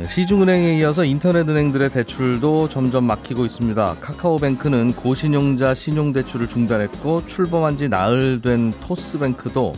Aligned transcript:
네, 0.00 0.06
시중은행에 0.06 0.78
이어서 0.78 1.04
인터넷은행들의 1.04 1.90
대출도 1.90 2.70
점점 2.70 3.04
막히고 3.04 3.44
있습니다. 3.44 3.96
카카오뱅크는 4.00 4.94
고신용자 4.94 5.74
신용대출을 5.74 6.48
중단했고 6.48 7.26
출범한 7.26 7.76
지 7.76 7.86
나흘 7.90 8.40
된 8.40 8.72
토스뱅크도 8.80 9.74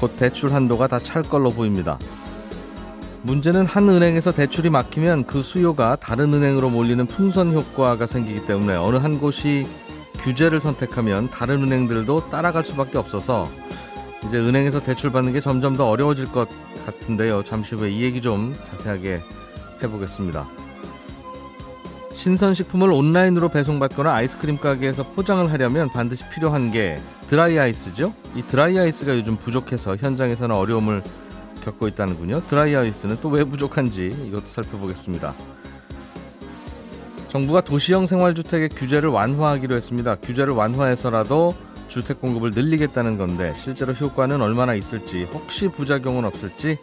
곧 0.00 0.16
대출 0.16 0.52
한도가 0.52 0.88
다 0.88 0.98
찰 0.98 1.22
걸로 1.22 1.50
보입니다. 1.50 1.96
문제는 3.22 3.66
한 3.66 3.88
은행에서 3.88 4.32
대출이 4.32 4.68
막히면 4.68 5.26
그 5.26 5.42
수요가 5.42 5.94
다른 5.94 6.34
은행으로 6.34 6.68
몰리는 6.68 7.06
풍선 7.06 7.54
효과가 7.54 8.06
생기기 8.06 8.46
때문에 8.46 8.74
어느 8.74 8.96
한 8.96 9.20
곳이 9.20 9.64
규제를 10.24 10.60
선택하면 10.60 11.30
다른 11.30 11.62
은행들도 11.62 12.30
따라갈 12.30 12.64
수밖에 12.64 12.98
없어서 12.98 13.48
이제 14.26 14.38
은행에서 14.38 14.80
대출 14.80 15.12
받는 15.12 15.32
게 15.32 15.40
점점 15.40 15.76
더 15.76 15.88
어려워질 15.88 16.26
것 16.32 16.48
같은데요. 16.84 17.44
잠시 17.44 17.74
후에 17.74 17.90
이 17.90 18.02
얘기 18.02 18.20
좀 18.20 18.54
자세하게 18.64 19.20
해보겠습니다. 19.82 20.46
신선식품을 22.12 22.90
온라인으로 22.92 23.50
배송받거나 23.50 24.12
아이스크림 24.12 24.58
가게에서 24.58 25.04
포장을 25.12 25.50
하려면 25.52 25.88
반드시 25.90 26.24
필요한 26.30 26.70
게 26.70 26.98
드라이 27.28 27.58
아이스죠. 27.58 28.14
이 28.34 28.42
드라이 28.42 28.78
아이스가 28.78 29.16
요즘 29.16 29.36
부족해서 29.36 29.96
현장에서는 29.96 30.54
어려움을 30.54 31.02
겪고 31.64 31.88
있다는군요. 31.88 32.42
드라이 32.48 32.74
아이스는 32.74 33.18
또 33.20 33.28
왜 33.28 33.44
부족한지 33.44 34.06
이것도 34.28 34.46
살펴보겠습니다. 34.46 35.34
정부가 37.28 37.60
도시형 37.60 38.06
생활주택의 38.06 38.70
규제를 38.70 39.10
완화하기로 39.10 39.74
했습니다. 39.74 40.14
규제를 40.16 40.54
완화해서라도 40.54 41.54
주택 41.88 42.20
공급을 42.20 42.50
늘리겠다는 42.52 43.18
건데 43.18 43.52
실제로 43.56 43.92
효과는 43.92 44.40
얼마나 44.40 44.74
있을지 44.74 45.24
혹시 45.32 45.68
부작용은 45.68 46.24
없을지 46.24 46.78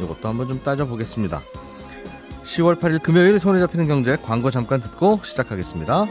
이것도 0.00 0.28
한번 0.28 0.48
좀 0.48 0.62
따져보겠습니다. 0.62 1.40
10월 2.44 2.78
8일 2.78 3.02
금요일 3.02 3.38
손에 3.38 3.58
잡히는 3.60 3.86
경제 3.86 4.16
광고 4.16 4.50
잠깐 4.50 4.80
듣고 4.80 5.20
시작하겠습니다. 5.22 6.06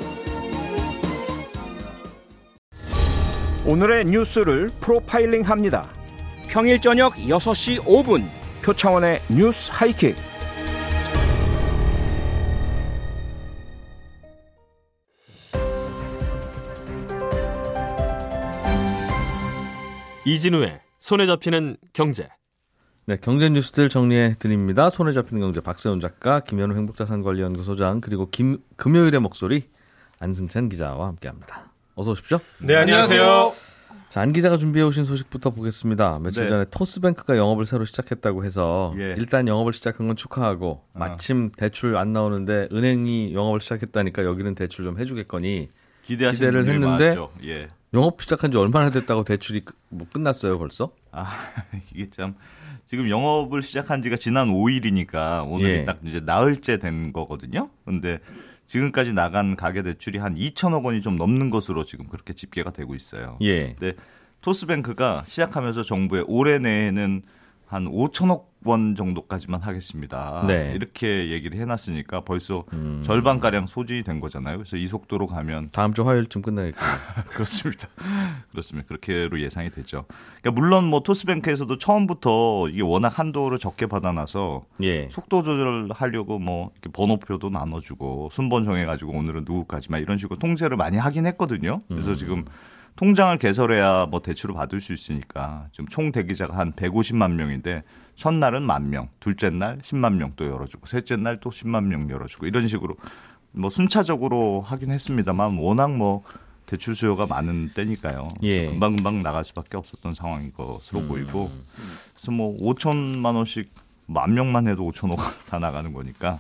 오늘의 3.66 4.06
뉴스를 4.06 4.70
프로파일링 4.80 5.44
합니다. 5.44 5.88
평일 6.48 6.82
저녁 6.82 7.14
6시 7.16 7.84
5분 7.84 8.26
표창원의 8.64 9.22
뉴스 9.30 9.70
하이킥. 9.72 10.31
이진우의 20.26 20.80
손에 21.00 21.26
잡히는 21.26 21.78
경제. 21.94 22.30
네, 23.06 23.18
경제 23.20 23.50
뉴스들 23.50 23.90
정리해 23.90 24.36
드립니다. 24.38 24.92
손에 24.92 25.14
잡히는 25.14 25.42
경제 25.42 25.62
박세훈 25.62 26.00
작가, 26.00 26.40
김현우 26.40 26.76
행복자산관리연구소장 26.76 28.02
그리고 28.02 28.30
김 28.30 28.60
금요일의 28.76 29.20
목소리 29.20 29.64
안승찬 30.20 30.70
기자와 30.70 31.08
함께합니다. 31.08 31.72
어서 31.96 32.12
오십시오. 32.12 32.40
네, 32.60 32.76
안녕하세요. 32.76 33.54
자, 34.10 34.22
안 34.22 34.32
기자가 34.32 34.58
준비해 34.58 34.86
오신 34.86 35.06
소식부터 35.06 35.50
보겠습니다. 35.52 36.20
며칠 36.20 36.44
네. 36.44 36.50
전에 36.50 36.66
토스뱅크가 36.70 37.38
영업을 37.38 37.66
새로 37.66 37.86
시작했다고 37.86 38.44
해서 38.46 38.94
예. 38.98 39.16
일단 39.18 39.48
영업을 39.48 39.74
시작한 39.74 40.06
건 40.06 40.16
축하하고 40.16 40.84
아. 40.94 41.00
마침 41.00 41.50
대출 41.50 41.98
안 41.98 42.14
나오는데 42.14 42.68
은행이 42.72 43.34
영업을 43.34 43.60
시작했다니까 43.62 44.24
여기는 44.26 44.54
대출 44.54 44.84
좀 44.84 45.00
해주겠거니 45.00 45.70
기대하시는 46.04 46.52
기대를 46.52 46.68
했는데. 46.68 47.16
예. 47.46 47.70
영업 47.94 48.22
시작한 48.22 48.52
지 48.52 48.58
얼마나 48.58 48.90
됐다고 48.90 49.24
대출이 49.24 49.62
그- 49.66 49.74
뭐 49.90 50.08
끝났어요 50.12 50.58
벌써? 50.58 50.94
아 51.12 51.26
이게 51.94 52.10
참 52.10 52.36
지금 52.86 53.10
영업을 53.10 53.62
시작한 53.62 54.02
지가 54.02 54.16
지난 54.16 54.48
5일이니까 54.50 55.46
오늘이 55.50 55.70
예. 55.72 55.84
딱 55.86 56.00
이제 56.04 56.20
나흘째 56.20 56.78
된 56.80 57.14
거거든요. 57.14 57.70
근데 57.86 58.20
지금까지 58.66 59.14
나간 59.14 59.56
가계 59.56 59.82
대출이 59.84 60.20
한 60.20 60.36
2천억 60.36 60.84
원이 60.86 61.02
좀 61.02 61.16
넘는 61.18 61.50
것으로 61.50 61.84
지금 61.86 62.08
그렇게 62.08 62.34
집계가 62.34 62.72
되고 62.72 62.96
있어요. 62.96 63.38
예. 63.42 63.76
근데 63.78 63.94
토스뱅크가 64.42 65.24
시작하면서 65.26 65.84
정부에 65.84 66.24
올해 66.28 66.58
내에는 66.60 67.22
한 67.72 67.86
5천억 67.86 68.48
원 68.66 68.96
정도까지만 68.96 69.62
하겠습니다. 69.62 70.44
네. 70.46 70.74
이렇게 70.76 71.32
얘기를 71.32 71.58
해놨으니까 71.58 72.20
벌써 72.22 72.66
음. 72.74 73.02
절반 73.06 73.40
가량 73.40 73.66
소진이 73.66 74.04
된 74.04 74.20
거잖아요. 74.20 74.58
그래서 74.58 74.76
이 74.76 74.86
속도로 74.88 75.26
가면 75.26 75.70
다음 75.72 75.94
주 75.94 76.06
화요일쯤 76.06 76.42
끝나겠군요. 76.42 76.86
그렇습니다. 77.32 77.88
그렇습니다. 78.52 78.88
그렇게로 78.90 79.40
예상이 79.40 79.72
되죠. 79.72 80.04
그러니까 80.42 80.62
물론 80.62 80.84
뭐 80.84 81.00
토스뱅크에서도 81.00 81.78
처음부터 81.78 82.68
이게 82.68 82.82
워낙 82.82 83.18
한도를 83.18 83.58
적게 83.58 83.86
받아놔서 83.88 84.66
예. 84.84 85.08
속도 85.10 85.42
조절하려고 85.42 86.40
뭐 86.40 86.72
이렇게 86.74 86.92
번호표도 86.92 87.50
나눠주고 87.50 88.30
순번 88.34 88.66
정해가지고 88.66 89.14
오늘은 89.14 89.46
누구까지만 89.46 90.02
이런 90.02 90.18
식으로 90.18 90.38
통제를 90.38 90.76
많이 90.76 90.98
하긴 90.98 91.26
했거든요. 91.26 91.80
그래서 91.88 92.16
지금 92.16 92.44
통장을 93.02 93.36
개설해야 93.40 94.06
뭐 94.06 94.22
대출을 94.22 94.54
받을 94.54 94.80
수 94.80 94.94
있으니까 94.94 95.66
지금 95.72 95.88
총 95.88 96.12
대기자가 96.12 96.56
한 96.56 96.72
150만 96.74 97.32
명인데 97.32 97.82
첫날은 98.16 98.62
만 98.62 98.92
명, 98.92 99.10
둘째 99.20 99.50
날 99.50 99.80
10만 99.80 100.14
명 100.18 100.34
또 100.36 100.46
열어주고 100.46 100.86
셋째 100.86 101.16
날 101.16 101.40
또 101.40 101.50
10만 101.50 101.86
명 101.86 102.08
열어주고 102.08 102.46
이런 102.46 102.68
식으로 102.68 102.96
뭐 103.54 103.72
순차적으로 103.72 104.62
하긴 104.62 104.92
했습니다만 104.92 105.58
워낙 105.58 105.92
뭐 105.98 106.22
대출 106.68 106.96
수요가 106.96 107.26
많은 107.26 107.72
때니까요. 107.74 108.28
예. 108.44 108.68
금방 108.68 108.96
금방 108.96 109.24
나갈 109.24 109.44
수밖에 109.46 109.78
없었던 109.78 110.14
상황인 110.14 110.54
것으로 110.54 111.02
보이고 111.08 111.50
그래서 112.14 112.32
뭐 112.32 112.56
5천만 112.60 113.36
원씩 113.36 113.68
만 114.06 114.36
명만 114.36 114.68
해도 114.68 114.88
5천억 114.92 115.18
원 115.18 115.28
다 115.50 115.58
나가는 115.58 115.92
거니까 115.92 116.38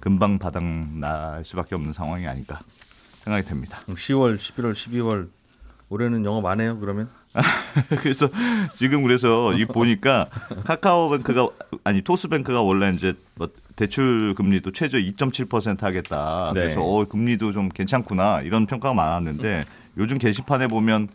금방 0.00 0.38
바닥 0.38 0.64
날 0.64 1.44
수밖에 1.44 1.74
없는 1.74 1.92
상황이 1.92 2.26
아닐까 2.26 2.60
생각이 3.16 3.46
됩니다. 3.46 3.80
10월, 3.88 4.38
11월, 4.38 4.72
12월 4.72 5.28
올해는 5.90 6.24
영업 6.24 6.44
안 6.46 6.60
해요 6.60 6.78
그러면? 6.80 7.08
그래서 8.00 8.28
지금 8.74 9.02
그래서 9.02 9.52
이 9.54 9.64
보니까 9.64 10.26
카카오뱅크가 10.64 11.48
아니 11.84 12.02
토스뱅크가 12.02 12.62
원래 12.62 12.90
이제 12.90 13.14
뭐 13.36 13.48
대출 13.76 14.34
금리도 14.34 14.72
최저 14.72 14.98
2.7% 14.98 15.80
하겠다. 15.80 16.52
네. 16.54 16.62
그래서 16.62 16.82
어 16.82 17.04
금리도 17.04 17.52
좀 17.52 17.68
괜찮구나 17.68 18.42
이런 18.42 18.66
평가가 18.66 18.94
많았는데 18.94 19.64
요즘 19.96 20.18
게시판에 20.18 20.66
보면 20.66 21.08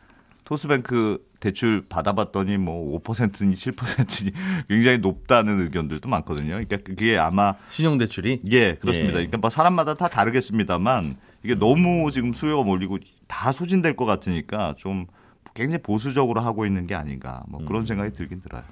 토스뱅크 0.45 1.19
대출 1.39 1.85
받아봤더니 1.87 2.57
뭐 2.57 2.99
5%니 3.01 3.53
7%니 3.53 4.31
굉장히 4.69 4.97
높다는 4.99 5.61
의견들도 5.61 6.07
많거든요. 6.07 6.49
그러니까 6.49 6.77
그게 6.77 7.17
아마 7.17 7.55
신용 7.69 7.97
대출이? 7.97 8.41
예 8.51 8.75
그렇습니다. 8.75 9.11
예. 9.11 9.25
그러니까 9.25 9.37
뭐 9.37 9.49
사람마다 9.49 9.93
다 9.95 10.07
다르겠습니다만 10.07 11.17
이게 11.43 11.55
너무 11.55 12.09
지금 12.11 12.33
수요가 12.33 12.63
몰리고 12.63 12.97
다 13.27 13.51
소진될 13.51 13.95
것 13.95 14.05
같으니까 14.05 14.75
좀 14.77 15.05
굉장히 15.53 15.81
보수적으로 15.81 16.41
하고 16.41 16.65
있는 16.65 16.87
게 16.87 16.95
아닌가 16.95 17.43
뭐 17.47 17.63
그런 17.65 17.85
생각이 17.85 18.13
들긴 18.13 18.41
들어요. 18.41 18.63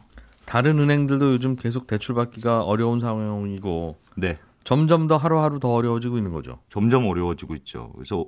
다른 0.46 0.80
은행들도 0.80 1.34
요즘 1.34 1.56
계속 1.56 1.88
대출 1.88 2.16
받기가 2.16 2.64
어려운 2.64 3.00
상황이고 3.00 3.96
네. 4.16 4.38
점점 4.64 5.08
더 5.08 5.18
하루하루 5.18 5.60
더 5.60 5.72
어려워지고 5.74 6.18
있는 6.18 6.32
거죠. 6.32 6.60
점점 6.70 7.08
어려워지고 7.08 7.56
있죠. 7.56 7.92
그래서 7.96 8.26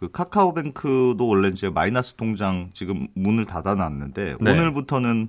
그 0.00 0.10
카카오뱅크도 0.10 1.26
원래 1.26 1.48
이제 1.48 1.68
마이너스 1.68 2.14
통장 2.14 2.70
지금 2.72 3.08
문을 3.14 3.46
닫아놨는데 3.46 4.36
네. 4.40 4.50
오늘부터는 4.50 5.28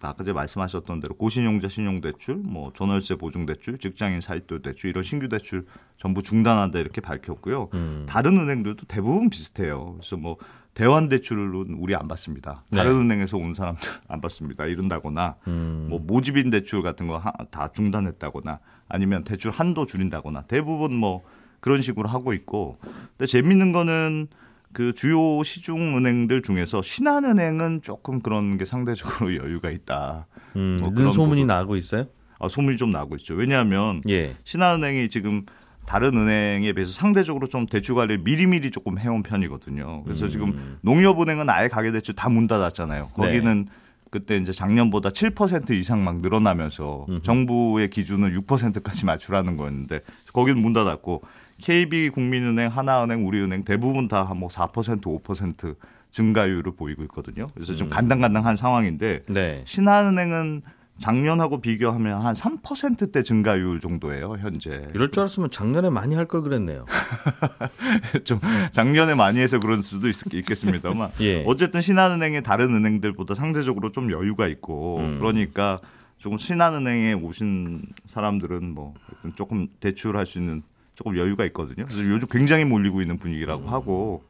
아까 0.00 0.24
제 0.24 0.32
말씀하셨던 0.32 1.00
대로 1.00 1.14
고신용자 1.14 1.68
신용대출, 1.68 2.36
뭐 2.36 2.72
전월세 2.74 3.16
보증대출, 3.16 3.78
직장인 3.78 4.20
사이도 4.20 4.62
대출 4.62 4.90
이런 4.90 5.04
신규 5.04 5.28
대출 5.28 5.66
전부 5.98 6.22
중단한다 6.22 6.78
이렇게 6.78 7.00
밝혔고요. 7.00 7.68
음. 7.74 8.06
다른 8.08 8.38
은행들도 8.38 8.86
대부분 8.86 9.30
비슷해요. 9.30 9.94
그래서 9.94 10.16
뭐 10.16 10.36
대환 10.74 11.08
대출은 11.10 11.74
우리 11.78 11.94
안 11.94 12.08
받습니다. 12.08 12.64
다른 12.70 12.92
네. 12.92 13.14
은행에서 13.14 13.36
온 13.36 13.54
사람들 13.54 13.82
안 14.08 14.20
받습니다. 14.22 14.64
이런다거나 14.64 15.36
음. 15.46 15.86
뭐 15.90 15.98
모집인 16.00 16.50
대출 16.50 16.82
같은 16.82 17.06
거 17.06 17.22
다 17.50 17.68
중단했다거나 17.68 18.58
아니면 18.88 19.24
대출 19.24 19.50
한도 19.50 19.84
줄인다거나 19.86 20.42
대부분 20.42 20.94
뭐 20.94 21.22
그런 21.60 21.82
식으로 21.82 22.08
하고 22.08 22.32
있고 22.32 22.78
근데 23.16 23.26
재밌는 23.26 23.72
거는 23.72 24.28
그 24.72 24.92
주요 24.94 25.42
시중 25.42 25.96
은행들 25.96 26.42
중에서 26.42 26.82
신한은행은 26.82 27.82
조금 27.82 28.20
그런 28.20 28.56
게 28.58 28.64
상대적으로 28.64 29.34
여유가 29.36 29.70
있다. 29.70 30.26
음, 30.56 30.78
뭐는 30.80 30.94
그런 30.94 31.12
소문이 31.12 31.42
부분. 31.42 31.46
나고 31.46 31.76
있어요? 31.76 32.06
아, 32.38 32.48
소문이 32.48 32.76
좀 32.76 32.90
나고 32.90 33.16
있죠. 33.16 33.34
왜냐하면 33.34 34.00
예. 34.08 34.36
신한은행이 34.44 35.08
지금 35.10 35.42
다른 35.86 36.16
은행에 36.16 36.72
비해서 36.72 36.92
상대적으로 36.92 37.46
좀 37.46 37.66
대출 37.66 37.94
관리를 37.96 38.22
미리미리 38.22 38.70
조금 38.70 38.98
해온 38.98 39.22
편이거든요. 39.22 40.04
그래서 40.04 40.26
음. 40.26 40.30
지금 40.30 40.78
농협은행은 40.82 41.48
아예 41.50 41.68
가계대출 41.68 42.14
다 42.14 42.28
문 42.28 42.46
닫았잖아요. 42.46 43.08
거기는 43.14 43.66
그때 44.10 44.36
이제 44.36 44.52
작년보다 44.52 45.08
7% 45.10 45.70
이상 45.72 46.04
막 46.04 46.20
늘어나면서 46.20 47.06
정부의 47.22 47.88
기준은 47.90 48.34
6%까지 48.40 49.06
맞추라는 49.06 49.56
거였는데 49.56 50.00
거기는 50.34 50.60
문 50.60 50.72
닫았고 50.74 51.22
KB 51.62 52.10
국민은행, 52.10 52.68
하나은행, 52.68 53.26
우리은행 53.26 53.64
대부분 53.64 54.08
다한뭐4% 54.08 55.00
5% 55.22 55.76
증가율을 56.10 56.72
보이고 56.76 57.02
있거든요. 57.04 57.46
그래서 57.54 57.74
좀 57.76 57.88
간당간당한 57.88 58.56
상황인데 58.56 59.22
네. 59.28 59.62
신한은행은 59.64 60.62
작년하고 60.98 61.60
비교하면 61.60 62.20
한 62.20 62.34
3%대 62.34 63.22
증가율 63.22 63.80
정도예요, 63.80 64.36
현재. 64.38 64.82
이럴 64.94 65.10
줄 65.10 65.20
알았으면 65.20 65.50
작년에 65.50 65.88
많이 65.88 66.14
할 66.14 66.26
걸 66.26 66.42
그랬네요. 66.42 66.84
좀 68.24 68.38
작년에 68.72 69.14
많이 69.14 69.40
해서 69.40 69.58
그럴 69.58 69.82
수도 69.82 70.08
있, 70.08 70.14
겠습니다만 70.46 71.10
예. 71.22 71.44
어쨌든 71.46 71.80
신한은행이 71.80 72.42
다른 72.42 72.74
은행들보다 72.74 73.34
상대적으로 73.34 73.90
좀 73.90 74.12
여유가 74.12 74.46
있고 74.48 74.98
음. 74.98 75.18
그러니까 75.18 75.80
조금 76.18 76.38
신한은행에 76.38 77.14
오신 77.14 77.82
사람들은 78.06 78.74
뭐 78.74 78.94
조금 79.34 79.66
대출할 79.80 80.24
수 80.26 80.38
있는 80.38 80.62
조금 80.94 81.16
여유가 81.16 81.44
있거든요. 81.46 81.84
그래서 81.86 82.04
요즘 82.08 82.28
굉장히 82.28 82.64
몰리고 82.64 83.00
있는 83.00 83.18
분위기라고 83.18 83.64
음. 83.64 83.68
하고 83.68 84.24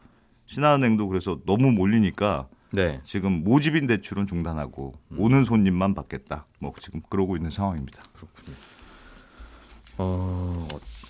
신한은행도 0.46 1.08
그래서 1.08 1.38
너무 1.46 1.70
몰리니까 1.70 2.48
네. 2.72 3.00
지금 3.04 3.44
모집인 3.44 3.86
대출은 3.86 4.26
중단하고 4.26 4.94
음. 5.10 5.20
오는 5.20 5.44
손님만 5.44 5.94
받겠다. 5.94 6.46
뭐 6.58 6.72
지금 6.80 7.02
그러고 7.08 7.36
있는 7.36 7.50
상황입니다. 7.50 8.00
어, 9.98 10.66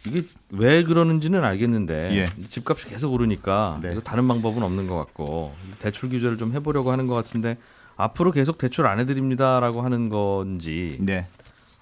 이게 0.06 0.22
왜 0.50 0.82
그러는지는 0.82 1.44
알겠는데 1.44 2.10
예. 2.16 2.26
집값이 2.48 2.88
계속 2.88 3.12
오르니까 3.12 3.78
네. 3.82 4.00
다른 4.02 4.26
방법은 4.26 4.62
없는 4.62 4.88
것 4.88 4.96
같고 4.96 5.54
대출 5.78 6.08
규제를 6.08 6.36
좀 6.36 6.52
해보려고 6.52 6.90
하는 6.90 7.06
것 7.06 7.14
같은데 7.14 7.56
앞으로 7.96 8.32
계속 8.32 8.58
대출 8.58 8.86
안 8.86 8.98
해드립니다라고 8.98 9.82
하는 9.82 10.08
건지 10.08 10.98
네. 11.00 11.28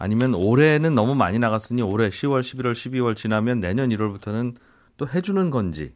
아니면 0.00 0.34
올해는 0.34 0.94
너무 0.94 1.14
많이 1.14 1.38
나갔으니 1.38 1.82
올해 1.82 2.08
10월, 2.08 2.40
11월, 2.40 2.72
12월 2.72 3.14
지나면 3.14 3.60
내년 3.60 3.90
1월부터는 3.90 4.54
또 4.96 5.06
해주는 5.06 5.50
건지 5.50 5.92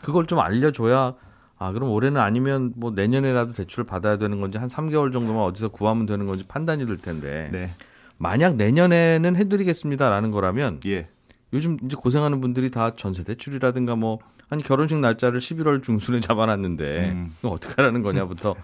그걸 0.00 0.26
좀 0.26 0.38
알려줘야 0.38 1.14
아 1.58 1.72
그럼 1.72 1.90
올해는 1.90 2.20
아니면 2.20 2.72
뭐 2.76 2.92
내년에라도 2.92 3.52
대출을 3.52 3.84
받아야 3.84 4.16
되는 4.16 4.40
건지 4.40 4.58
한 4.58 4.68
3개월 4.68 5.12
정도만 5.12 5.42
어디서 5.42 5.70
구하면 5.70 6.06
되는 6.06 6.26
건지 6.26 6.44
판단이 6.46 6.86
될 6.86 6.98
텐데 6.98 7.48
네. 7.50 7.70
만약 8.16 8.54
내년에는 8.54 9.34
해드리겠습니다라는 9.34 10.30
거라면 10.30 10.78
예. 10.86 11.08
요즘 11.52 11.76
이제 11.84 11.96
고생하는 11.96 12.40
분들이 12.40 12.70
다 12.70 12.94
전세 12.94 13.24
대출이라든가 13.24 13.96
뭐 13.96 14.18
아니 14.50 14.62
결혼식 14.62 14.98
날짜를 14.98 15.40
11월 15.40 15.82
중순에 15.82 16.20
잡아놨는데 16.20 17.10
음. 17.10 17.34
이거 17.38 17.50
어떻게 17.50 17.74
하라는 17.76 18.02
거냐부터 18.02 18.54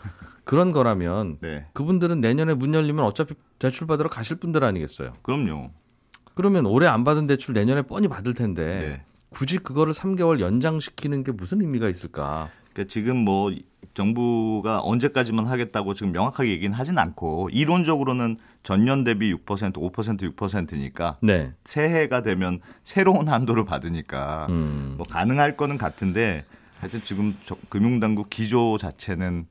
그런 0.45 0.73
거라면 0.73 1.39
네. 1.41 1.67
그분들은 1.73 2.21
내년에 2.21 2.55
문 2.55 2.75
열리면 2.75 3.05
어차피 3.05 3.35
대출 3.59 3.87
받으러 3.87 4.09
가실 4.09 4.37
분들 4.37 4.63
아니겠어요. 4.63 5.15
그럼요. 5.23 5.71
그러면 6.35 6.67
올해 6.67 6.87
안 6.87 7.05
받은 7.05 7.27
대출 7.27 7.55
내년에 7.55 7.83
뻔히 7.83 8.09
받을 8.09 8.35
텐데 8.35 8.65
네. 8.65 9.05
굳이 9.31 9.59
그거를 9.59 9.93
3개월 9.93 10.41
연장시키는 10.41 11.25
게 11.25 11.33
무슨 11.33 11.61
의미가 11.61 11.89
있을까? 11.89 12.51
그러니까 12.73 12.93
지금 12.93 13.17
뭐 13.17 13.51
정부가 13.95 14.81
언제까지만 14.83 15.47
하겠다고 15.47 15.95
지금 15.95 16.13
명확하게 16.13 16.51
얘기는 16.51 16.77
하진 16.77 16.99
않고 16.99 17.49
이론적으로는 17.53 18.37
전년 18.63 19.05
대비 19.05 19.33
6% 19.33 19.73
5% 19.75 20.35
6%니까 20.35 21.17
네. 21.23 21.53
새해가 21.65 22.23
되면 22.23 22.61
새로운 22.83 23.29
한도를 23.29 23.65
받으니까 23.65 24.47
음. 24.51 24.95
뭐 24.97 25.07
가능할 25.09 25.57
거는 25.57 25.79
같은데 25.79 26.45
하여튼 26.81 27.01
지금 27.05 27.37
저- 27.47 27.57
금융당국 27.69 28.29
기조 28.31 28.77
자체는 28.79 29.47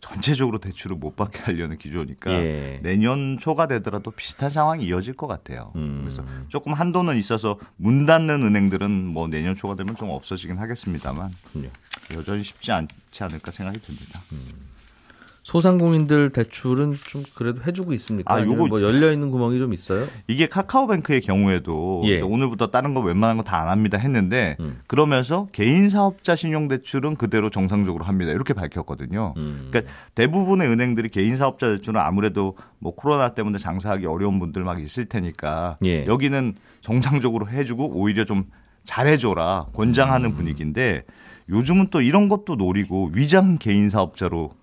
전체적으로 0.00 0.58
대출을 0.58 0.96
못 0.96 1.16
받게 1.16 1.40
하려는 1.44 1.78
기조니까 1.78 2.32
예. 2.32 2.80
내년 2.82 3.38
초가 3.38 3.66
되더라도 3.68 4.10
비슷한 4.10 4.50
상황이 4.50 4.84
이어질 4.86 5.14
것 5.14 5.26
같아요. 5.26 5.72
음. 5.76 6.00
그래서 6.02 6.24
조금 6.48 6.72
한도는 6.72 7.16
있어서 7.18 7.58
문 7.76 8.06
닫는 8.06 8.42
은행들은 8.42 8.90
뭐 8.90 9.28
내년 9.28 9.54
초가 9.54 9.76
되면 9.76 9.96
좀 9.96 10.10
없어지긴 10.10 10.58
하겠습니다만 10.58 11.30
그럼요. 11.52 11.68
여전히 12.14 12.42
쉽지 12.42 12.72
않지 12.72 13.22
않을까 13.22 13.50
생각이 13.50 13.80
듭니다. 13.80 14.20
소상공인들 15.50 16.30
대출은 16.30 16.94
좀 17.08 17.24
그래도 17.34 17.60
해주고 17.66 17.92
있습니까? 17.94 18.32
아, 18.32 18.40
요거 18.40 18.68
뭐 18.68 18.80
열려 18.80 19.10
있는 19.10 19.32
구멍이 19.32 19.58
좀 19.58 19.72
있어요? 19.72 20.06
이게 20.28 20.46
카카오뱅크의 20.46 21.22
경우에도 21.22 22.02
예. 22.04 22.20
오늘부터 22.20 22.68
다른 22.68 22.94
거 22.94 23.00
웬만한 23.00 23.36
거 23.36 23.42
다 23.42 23.60
안 23.60 23.68
합니다 23.68 23.98
했는데 23.98 24.56
음. 24.60 24.78
그러면서 24.86 25.48
개인 25.50 25.88
사업자 25.88 26.36
신용 26.36 26.68
대출은 26.68 27.16
그대로 27.16 27.50
정상적으로 27.50 28.04
합니다 28.04 28.30
이렇게 28.30 28.54
밝혔거든요. 28.54 29.34
음. 29.38 29.66
그러니까 29.72 29.92
대부분의 30.14 30.68
은행들이 30.68 31.08
개인 31.08 31.34
사업자 31.34 31.66
대출은 31.66 32.00
아무래도 32.00 32.56
뭐 32.78 32.94
코로나 32.94 33.34
때문에 33.34 33.58
장사하기 33.58 34.06
어려운 34.06 34.38
분들 34.38 34.62
막 34.62 34.80
있을 34.80 35.06
테니까 35.06 35.78
예. 35.84 36.06
여기는 36.06 36.54
정상적으로 36.80 37.48
해주고 37.48 37.90
오히려 37.94 38.24
좀 38.24 38.44
잘해줘라 38.84 39.66
음. 39.68 39.72
권장하는 39.74 40.36
분위기인데 40.36 41.02
요즘은 41.48 41.88
또 41.90 42.00
이런 42.02 42.28
것도 42.28 42.54
노리고 42.54 43.10
위장 43.14 43.58
개인 43.58 43.90
사업자로 43.90 44.59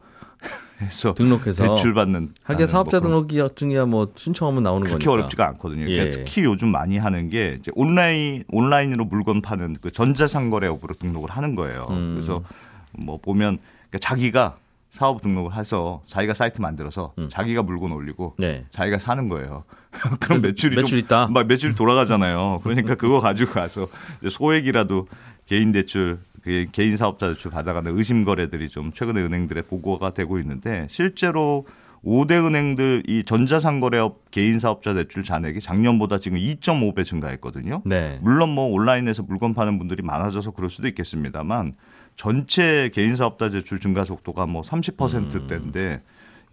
해서 0.81 1.13
등록해서 1.13 1.75
대출 1.75 1.93
받는 1.93 2.33
하긴 2.43 2.67
사업자 2.67 2.99
뭐 2.99 3.09
그런 3.09 3.27
등록증이야 3.27 3.85
뭐 3.85 4.11
신청하면 4.15 4.63
나오는 4.63 4.83
그렇게 4.83 5.05
거니까. 5.05 5.11
어렵지가 5.11 5.47
않거든요. 5.49 5.89
예. 5.89 5.93
그러니까 5.93 6.17
특히 6.17 6.43
요즘 6.43 6.69
많이 6.69 6.97
하는 6.97 7.29
게 7.29 7.57
이제 7.59 7.71
온라인 7.75 8.43
온라인으로 8.49 9.05
물건 9.05 9.41
파는 9.41 9.77
그 9.81 9.91
전자상거래 9.91 10.67
업으로 10.67 10.93
등록을 10.95 11.31
하는 11.31 11.55
거예요. 11.55 11.87
음. 11.89 12.13
그래서 12.13 12.43
뭐 12.91 13.17
보면 13.17 13.57
그러니까 13.89 13.97
자기가 13.99 14.57
사업 14.89 15.21
등록을 15.21 15.55
해서 15.55 16.01
자기가 16.07 16.33
사이트 16.33 16.61
만들어서 16.61 17.13
음. 17.17 17.27
자기가 17.29 17.63
물건 17.63 17.91
올리고 17.91 18.35
네. 18.37 18.65
자기가 18.71 18.99
사는 18.99 19.29
거예요. 19.29 19.63
그럼 20.19 20.41
매출이 20.41 20.75
매출 20.75 20.99
좀, 20.99 20.99
있다? 20.99 21.27
막 21.27 21.47
매출이 21.47 21.75
돌아가잖아요. 21.75 22.61
그러니까 22.63 22.95
그거 22.95 23.19
가지고 23.19 23.53
가서 23.53 23.87
소액이라도 24.29 25.07
개인 25.45 25.71
대출, 25.71 26.19
그 26.47 26.65
개인 26.71 26.95
사업자 26.95 27.27
대출 27.27 27.51
받아가는 27.51 27.97
의심 27.97 28.23
거래들이 28.23 28.69
좀 28.69 28.93
최근에 28.93 29.21
은행들의 29.21 29.63
보고가 29.63 30.13
되고 30.13 30.37
있는데 30.37 30.87
실제로 30.89 31.65
5대 32.05 32.45
은행들 32.45 33.03
이 33.05 33.25
전자상거래업 33.25 34.31
개인 34.31 34.57
사업자 34.57 34.93
대출 34.93 35.25
잔액이 35.25 35.59
작년보다 35.59 36.19
지금 36.19 36.37
2.5배 36.37 37.03
증가했거든요. 37.03 37.81
네. 37.83 38.17
물론 38.21 38.47
뭐 38.47 38.67
온라인에서 38.67 39.23
물건 39.23 39.53
파는 39.53 39.77
분들이 39.77 40.01
많아져서 40.03 40.51
그럴 40.51 40.69
수도 40.69 40.87
있겠습니다만 40.87 41.75
전체 42.15 42.91
개인 42.93 43.17
사업자 43.17 43.49
대출 43.49 43.81
증가 43.81 44.05
속도가 44.05 44.45
뭐 44.45 44.61
30%대인데 44.61 46.01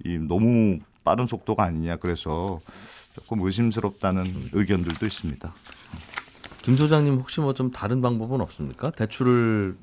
이 0.04 0.18
너무 0.18 0.80
빠른 1.04 1.28
속도가 1.28 1.62
아니냐 1.62 1.96
그래서 1.98 2.60
조금 3.14 3.42
의심스럽다는 3.42 4.24
의견들도 4.54 5.06
있습니다. 5.06 5.54
김 6.64 6.76
소장님 6.76 7.16
혹시 7.16 7.40
뭐 7.40 7.52
좀 7.52 7.70
다른 7.70 8.00
방법은 8.00 8.40
없습니까? 8.40 8.90
대출을 8.90 9.76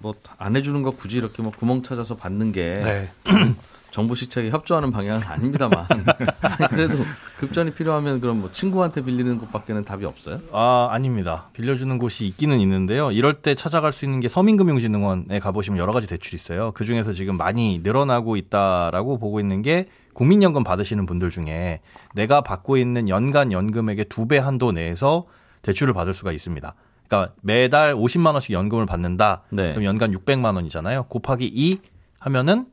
뭐안 0.00 0.56
해주는 0.56 0.82
거 0.82 0.90
굳이 0.90 1.16
이렇게 1.18 1.42
뭐 1.42 1.52
구멍 1.56 1.82
찾아서 1.82 2.16
받는 2.16 2.52
게 2.52 2.80
네. 2.82 3.10
정부 3.90 4.14
시책에 4.14 4.50
협조하는 4.50 4.90
방향은 4.92 5.22
아닙니다만 5.26 5.86
그래도 6.68 6.98
급전이 7.38 7.70
필요하면 7.72 8.20
그럼 8.20 8.40
뭐 8.40 8.52
친구한테 8.52 9.02
빌리는 9.02 9.38
것밖에는 9.38 9.84
답이 9.84 10.04
없어요? 10.04 10.40
아, 10.52 10.88
아닙니다. 10.90 11.48
빌려주는 11.54 11.96
곳이 11.98 12.26
있기는 12.26 12.58
있는데요. 12.60 13.10
이럴 13.10 13.34
때 13.34 13.54
찾아갈 13.54 13.92
수 13.92 14.04
있는 14.04 14.20
게 14.20 14.28
서민금융진흥원에 14.28 15.38
가보시면 15.38 15.78
여러 15.78 15.92
가지 15.92 16.06
대출이 16.06 16.36
있어요. 16.36 16.72
그 16.74 16.84
중에서 16.84 17.12
지금 17.14 17.36
많이 17.38 17.78
늘어나고 17.82 18.36
있다라고 18.36 19.18
보고 19.18 19.40
있는 19.40 19.62
게 19.62 19.88
국민연금 20.12 20.64
받으시는 20.64 21.06
분들 21.06 21.30
중에 21.30 21.80
내가 22.14 22.40
받고 22.42 22.76
있는 22.76 23.08
연간 23.08 23.52
연금액의 23.52 24.06
두 24.10 24.26
배 24.26 24.36
한도 24.38 24.72
내에서 24.72 25.24
대출을 25.62 25.94
받을 25.94 26.14
수가 26.14 26.32
있습니다. 26.32 26.74
그러니까 27.06 27.34
매달 27.40 27.94
50만 27.94 28.32
원씩 28.32 28.52
연금을 28.52 28.86
받는다. 28.86 29.42
네. 29.50 29.70
그럼 29.72 29.84
연간 29.84 30.12
600만 30.12 30.54
원이잖아요. 30.54 31.04
곱하기 31.04 31.46
2 31.46 31.78
하면은 32.20 32.66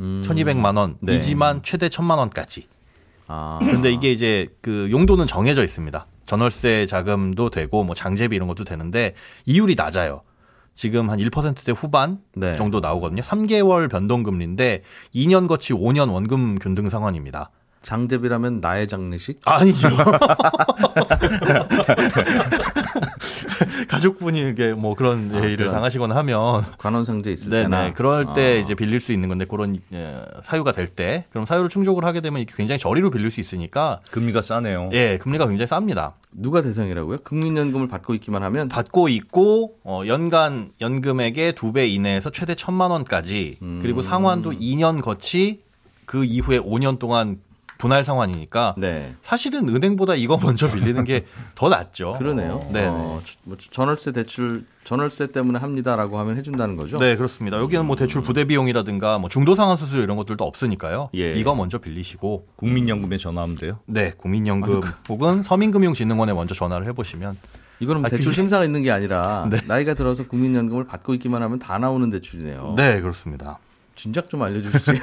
음. 0.00 0.22
1200만 0.26 0.96
네. 1.00 1.12
원이지만 1.12 1.62
최대 1.62 1.88
1000만 1.88 2.18
원까지. 2.18 2.68
아. 3.26 3.58
근데 3.62 3.90
이게 3.90 4.12
이제 4.12 4.48
그 4.60 4.88
용도는 4.90 5.26
정해져 5.26 5.64
있습니다. 5.64 6.06
전월세 6.26 6.86
자금도 6.86 7.50
되고 7.50 7.84
뭐 7.84 7.94
장제비 7.94 8.34
이런 8.34 8.48
것도 8.48 8.64
되는데 8.64 9.14
이율이 9.46 9.74
낮아요. 9.76 10.22
지금 10.74 11.08
한 11.10 11.18
1%대 11.18 11.72
후반 11.72 12.18
네. 12.34 12.56
정도 12.56 12.80
나오거든요. 12.80 13.22
3개월 13.22 13.88
변동금리인데 13.88 14.82
2년 15.14 15.46
거치 15.46 15.72
5년 15.72 16.12
원금 16.12 16.58
균등 16.58 16.88
상환입니다. 16.88 17.50
장제비라면 17.84 18.60
나의 18.60 18.88
장례식? 18.88 19.40
아니죠. 19.44 19.88
가족분이 23.88 24.40
이게 24.50 24.72
뭐 24.72 24.94
그런 24.94 25.30
아, 25.34 25.38
일을 25.40 25.56
그런. 25.56 25.72
당하시거나 25.72 26.14
하면 26.16 26.64
관원상제 26.78 27.30
있을 27.32 27.50
때나. 27.50 27.78
네네 27.82 27.92
그럴 27.92 28.32
때 28.34 28.56
아. 28.56 28.60
이제 28.60 28.74
빌릴 28.74 29.00
수 29.00 29.12
있는 29.12 29.28
건데 29.28 29.44
그런 29.44 29.76
예, 29.92 30.20
사유가 30.42 30.72
될 30.72 30.84
때 30.94 31.24
그럼 31.30 31.44
사유를 31.46 31.68
충족을 31.70 32.04
하게 32.04 32.20
되면 32.20 32.40
이게 32.40 32.52
굉장히 32.56 32.78
저리로 32.78 33.10
빌릴 33.10 33.30
수 33.30 33.40
있으니까 33.40 34.00
금리가 34.10 34.42
싸네요. 34.42 34.90
예 34.92 35.18
금리가 35.18 35.46
굉장히 35.48 35.68
쌉니다. 35.68 36.12
누가 36.32 36.62
대상이라고요? 36.62 37.18
국민연금을 37.24 37.88
받고 37.88 38.14
있기만 38.14 38.42
하면 38.44 38.68
받고 38.68 39.08
있고 39.08 39.76
어, 39.84 40.02
연간 40.06 40.70
연금액의 40.80 41.54
두 41.54 41.72
배 41.74 41.88
이내에서 41.88 42.30
최대 42.30 42.54
천만 42.54 42.90
원까지 42.92 43.58
음. 43.62 43.80
그리고 43.82 44.00
상환도 44.00 44.52
2년 44.52 45.02
거치 45.02 45.60
그 46.06 46.24
이후에 46.24 46.60
5년 46.60 46.98
동안 47.00 47.38
분할 47.78 48.04
상환이니까 48.04 48.74
네. 48.78 49.14
사실은 49.22 49.68
은행보다 49.68 50.14
이거 50.14 50.38
먼저 50.38 50.70
빌리는 50.70 51.02
게 51.04 51.26
더 51.54 51.68
낫죠. 51.68 52.14
그러네요. 52.18 52.64
네. 52.72 52.86
어, 52.86 53.20
저- 53.24 53.34
뭐 53.44 53.56
전월세 53.58 54.12
대출 54.12 54.64
전월세 54.84 55.28
때문에 55.28 55.58
합니다라고 55.58 56.18
하면 56.18 56.36
해준다는 56.36 56.76
거죠. 56.76 56.98
네, 56.98 57.16
그렇습니다. 57.16 57.58
여기는 57.58 57.84
뭐 57.86 57.96
대출 57.96 58.22
부대 58.22 58.44
비용이라든가 58.44 59.18
뭐 59.18 59.28
중도 59.28 59.54
상환 59.54 59.76
수수료 59.76 60.02
이런 60.02 60.16
것들도 60.16 60.44
없으니까 60.44 61.08
예. 61.14 61.32
이거 61.34 61.54
먼저 61.54 61.78
빌리시고 61.78 62.46
국민연금에 62.56 63.16
전화하면 63.18 63.56
돼요. 63.56 63.78
네, 63.86 64.12
국민연금 64.16 64.80
혹은 65.08 65.42
서민금융진흥원에 65.42 66.32
먼저 66.34 66.54
전화를 66.54 66.86
해보시면 66.88 67.38
이거는 67.80 68.02
뭐 68.02 68.06
아, 68.06 68.10
대출 68.10 68.26
그게- 68.26 68.36
심사가 68.36 68.64
있는 68.64 68.82
게 68.82 68.90
아니라 68.90 69.48
네. 69.50 69.58
나이가 69.66 69.94
들어서 69.94 70.26
국민연금을 70.28 70.84
받고 70.86 71.14
있기만 71.14 71.42
하면 71.42 71.58
다 71.58 71.78
나오는 71.78 72.08
대출이네요. 72.10 72.74
네, 72.76 73.00
그렇습니다. 73.00 73.58
진작 73.94 74.28
좀 74.28 74.42
알려주시지. 74.42 74.92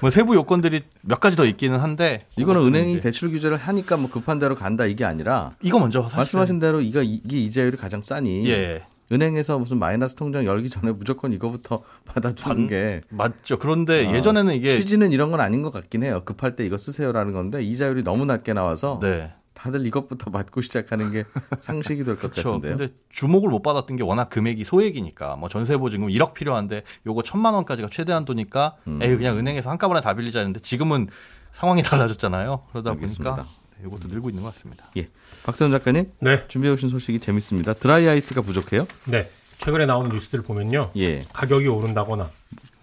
뭐 0.00 0.10
세부 0.10 0.34
요건들이 0.34 0.82
몇 1.02 1.20
가지 1.20 1.36
더 1.36 1.44
있기는 1.44 1.78
한데 1.78 2.20
이거는 2.36 2.60
그것도 2.60 2.66
은행이 2.66 2.92
이제 2.92 3.00
대출 3.00 3.30
규제를 3.30 3.56
하니까 3.56 3.96
뭐 3.96 4.10
급한 4.10 4.38
대로 4.38 4.54
간다 4.54 4.86
이게 4.86 5.04
아니라 5.04 5.50
이거 5.62 5.78
먼저 5.78 6.02
사실 6.02 6.16
말씀하신 6.18 6.58
대로 6.60 6.80
이거 6.80 7.02
이게 7.02 7.38
이자율이 7.38 7.76
가장 7.76 8.02
싸니 8.02 8.48
예. 8.48 8.84
은행에서 9.12 9.58
무슨 9.58 9.78
마이너스 9.78 10.14
통장 10.14 10.44
열기 10.46 10.70
전에 10.70 10.92
무조건 10.92 11.32
이거부터 11.32 11.82
받아주는 12.06 12.66
게 12.68 13.02
맞죠. 13.10 13.58
그런데 13.58 14.06
아, 14.06 14.12
예전에는 14.14 14.54
이게 14.54 14.76
취지는 14.76 15.12
이런 15.12 15.30
건 15.30 15.40
아닌 15.40 15.62
것 15.62 15.72
같긴 15.72 16.04
해요. 16.04 16.22
급할 16.24 16.56
때 16.56 16.64
이거 16.64 16.78
쓰세요라는 16.78 17.32
건데 17.32 17.62
이자율이 17.62 18.02
너무 18.02 18.24
낮게 18.24 18.54
나와서 18.54 18.98
네. 19.02 19.32
다들 19.64 19.86
이것부터 19.86 20.30
받고 20.30 20.60
시작하는 20.60 21.10
게 21.10 21.24
상식이 21.62 22.04
될 22.04 22.16
것. 22.16 22.34
같은데요. 22.34 22.76
근데 22.76 22.92
주목을 23.08 23.48
못 23.48 23.62
받았던 23.62 23.96
게 23.96 24.02
워낙 24.02 24.28
금액이 24.28 24.62
소액이니까 24.62 25.36
뭐 25.36 25.48
전세 25.48 25.78
보증금 25.78 26.10
1억 26.10 26.34
필요한데 26.34 26.82
요거 27.06 27.22
천만 27.22 27.54
원까지가 27.54 27.88
최대 27.90 28.12
한도니까 28.12 28.76
음. 28.86 29.02
에이 29.02 29.16
그냥 29.16 29.38
은행에서 29.38 29.70
한꺼번에 29.70 30.02
다 30.02 30.12
빌리자 30.12 30.40
했는데 30.40 30.60
지금은 30.60 31.08
상황이 31.52 31.82
달라졌잖아요. 31.82 32.64
그러다 32.72 32.90
알겠습니다. 32.90 33.36
보니까 33.36 33.50
네, 33.80 33.86
이것도 33.86 34.08
늘고 34.08 34.28
있는 34.28 34.42
것 34.42 34.52
같습니다. 34.52 34.84
예. 34.98 35.08
박세훈 35.44 35.72
작가님 35.72 36.12
네, 36.20 36.46
준비해 36.48 36.70
오신 36.74 36.90
소식이 36.90 37.20
재밌습니다. 37.20 37.72
드라이 37.72 38.06
아이스가 38.06 38.42
부족해요? 38.42 38.86
네. 39.06 39.30
최근에 39.56 39.86
나오는 39.86 40.10
뉴스들을 40.10 40.44
보면요. 40.44 40.90
예. 40.96 41.24
가격이 41.32 41.68
오른다거나 41.68 42.28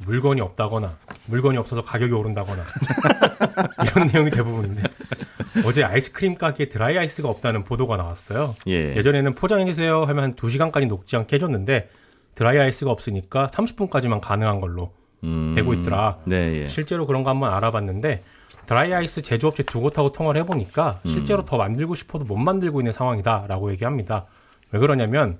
물건이 0.05 0.41
없다거나 0.41 0.97
물건이 1.27 1.57
없어서 1.57 1.81
가격이 1.81 2.13
오른다거나 2.13 2.63
이런 3.85 4.07
내용이 4.07 4.31
대부분인데 4.31 4.83
어제 5.65 5.83
아이스크림 5.83 6.35
가게에 6.35 6.69
드라이 6.69 6.97
아이스가 6.97 7.29
없다는 7.29 7.63
보도가 7.63 7.97
나왔어요. 7.97 8.55
예. 8.67 8.95
예전에는 8.95 9.35
포장해 9.35 9.65
주세요 9.65 10.03
하면 10.03 10.23
한 10.23 10.35
2시간까지 10.35 10.87
녹지 10.87 11.15
않게 11.15 11.35
해줬는데 11.35 11.89
드라이 12.35 12.57
아이스가 12.59 12.91
없으니까 12.91 13.47
30분까지만 13.47 14.21
가능한 14.21 14.61
걸로 14.61 14.93
음, 15.23 15.53
되고 15.55 15.73
있더라. 15.73 16.17
네, 16.25 16.61
예. 16.63 16.67
실제로 16.67 17.05
그런 17.05 17.23
거 17.23 17.29
한번 17.29 17.53
알아봤는데 17.53 18.23
드라이 18.65 18.93
아이스 18.93 19.21
제조업체 19.21 19.63
두 19.63 19.81
곳하고 19.81 20.11
통화를 20.11 20.41
해보니까 20.41 21.01
음. 21.05 21.09
실제로 21.09 21.43
더 21.43 21.57
만들고 21.57 21.93
싶어도 21.95 22.25
못 22.25 22.37
만들고 22.37 22.79
있는 22.79 22.91
상황이다라고 22.91 23.71
얘기합니다. 23.71 24.25
왜 24.71 24.79
그러냐면 24.79 25.37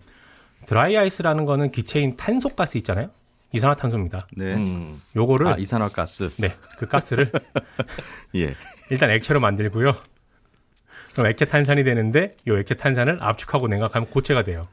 드라이 0.66 0.98
아이스라는 0.98 1.46
거는 1.46 1.72
기체인 1.72 2.18
탄소가스 2.18 2.78
있잖아요. 2.80 3.10
이산화탄소입니다. 3.54 4.28
네. 4.38 4.54
음, 4.56 4.98
요거를 5.16 5.48
아, 5.48 5.56
이산화가스. 5.58 6.32
네, 6.38 6.54
그 6.78 6.88
가스를 6.88 7.32
예. 8.36 8.54
일단 8.90 9.10
액체로 9.12 9.40
만들고요. 9.40 9.94
그럼 11.14 11.28
액체 11.28 11.46
탄산이 11.46 11.84
되는데 11.84 12.36
요 12.48 12.58
액체 12.58 12.76
탄산을 12.76 13.18
압축하고 13.22 13.68
냉각하면 13.68 14.10
고체가 14.10 14.44
돼요. 14.44 14.64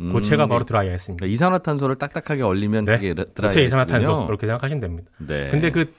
음, 0.00 0.12
고체가 0.12 0.46
바로 0.46 0.64
드라이 0.64 0.88
아이스입니다. 0.88 1.20
그러니까 1.22 1.34
이산화탄소를 1.34 1.96
딱딱하게 1.96 2.42
얼리면 2.42 2.86
네, 2.86 2.96
그게 2.96 3.14
드- 3.14 3.32
드라이 3.34 3.50
고체 3.50 3.62
이산화탄소. 3.64 4.26
그렇게 4.26 4.46
생각하시면 4.46 4.80
됩니다. 4.80 5.10
네. 5.18 5.50
근데 5.50 5.70
그 5.70 5.92